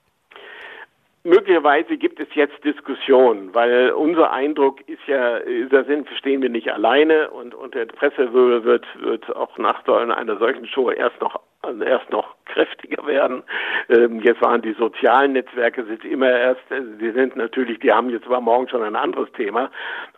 [1.23, 6.73] Möglicherweise gibt es jetzt Diskussionen, weil unser Eindruck ist ja, da sind, stehen wir nicht
[6.73, 11.39] alleine und, und der Pressewirbel wird, wird auch nach einer solchen Show erst noch
[11.85, 13.43] erst noch kräftiger werden.
[13.89, 18.11] Ähm, jetzt waren die sozialen Netzwerke sind immer erst, äh, die sind natürlich, die haben
[18.11, 19.71] jetzt zwar morgen schon ein anderes Thema,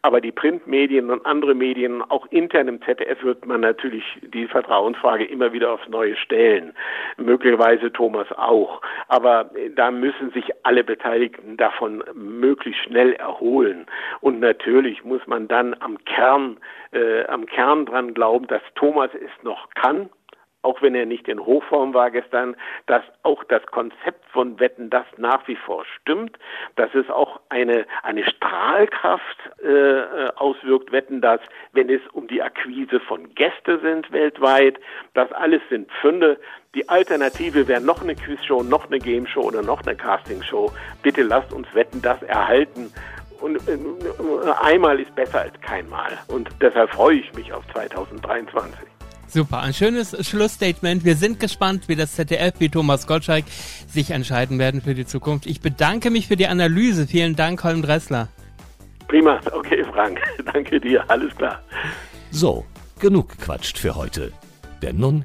[0.03, 5.24] aber die Printmedien und andere Medien, auch intern im ZDF wird man natürlich die Vertrauensfrage
[5.24, 6.74] immer wieder aufs Neue stellen.
[7.16, 8.80] Möglicherweise Thomas auch.
[9.09, 13.86] Aber äh, da müssen sich alle Beteiligten davon möglichst schnell erholen.
[14.20, 16.57] Und natürlich muss man dann am Kern,
[16.93, 20.09] äh, am Kern dran glauben, dass Thomas es noch kann
[20.62, 22.56] auch wenn er nicht in Hochform war gestern,
[22.86, 26.38] dass auch das Konzept von Wetten das nach wie vor stimmt,
[26.76, 31.40] dass es auch eine, eine Strahlkraft äh, auswirkt, Wetten das,
[31.72, 34.78] wenn es um die Akquise von Gäste sind weltweit.
[35.14, 36.38] Das alles sind Pfünde.
[36.74, 40.72] Die Alternative wäre noch eine Quizshow, noch eine Gameshow oder noch eine Castingshow.
[41.02, 42.92] Bitte lasst uns Wetten das erhalten.
[43.40, 43.76] Und äh,
[44.60, 46.16] einmal ist besser als keinmal.
[46.28, 48.91] Und deshalb freue ich mich auf 2023.
[49.33, 51.07] Super, ein schönes Schlussstatement.
[51.07, 53.47] Wir sind gespannt, wie das ZDF, wie Thomas Gottschalk
[53.89, 55.47] sich entscheiden werden für die Zukunft.
[55.47, 57.07] Ich bedanke mich für die Analyse.
[57.07, 58.28] Vielen Dank, Holm Dressler.
[59.09, 60.20] Prima, okay, Frank.
[60.53, 61.62] Danke dir, alles klar.
[62.30, 62.66] So,
[62.99, 64.33] genug gequatscht für heute.
[64.83, 65.24] Denn nun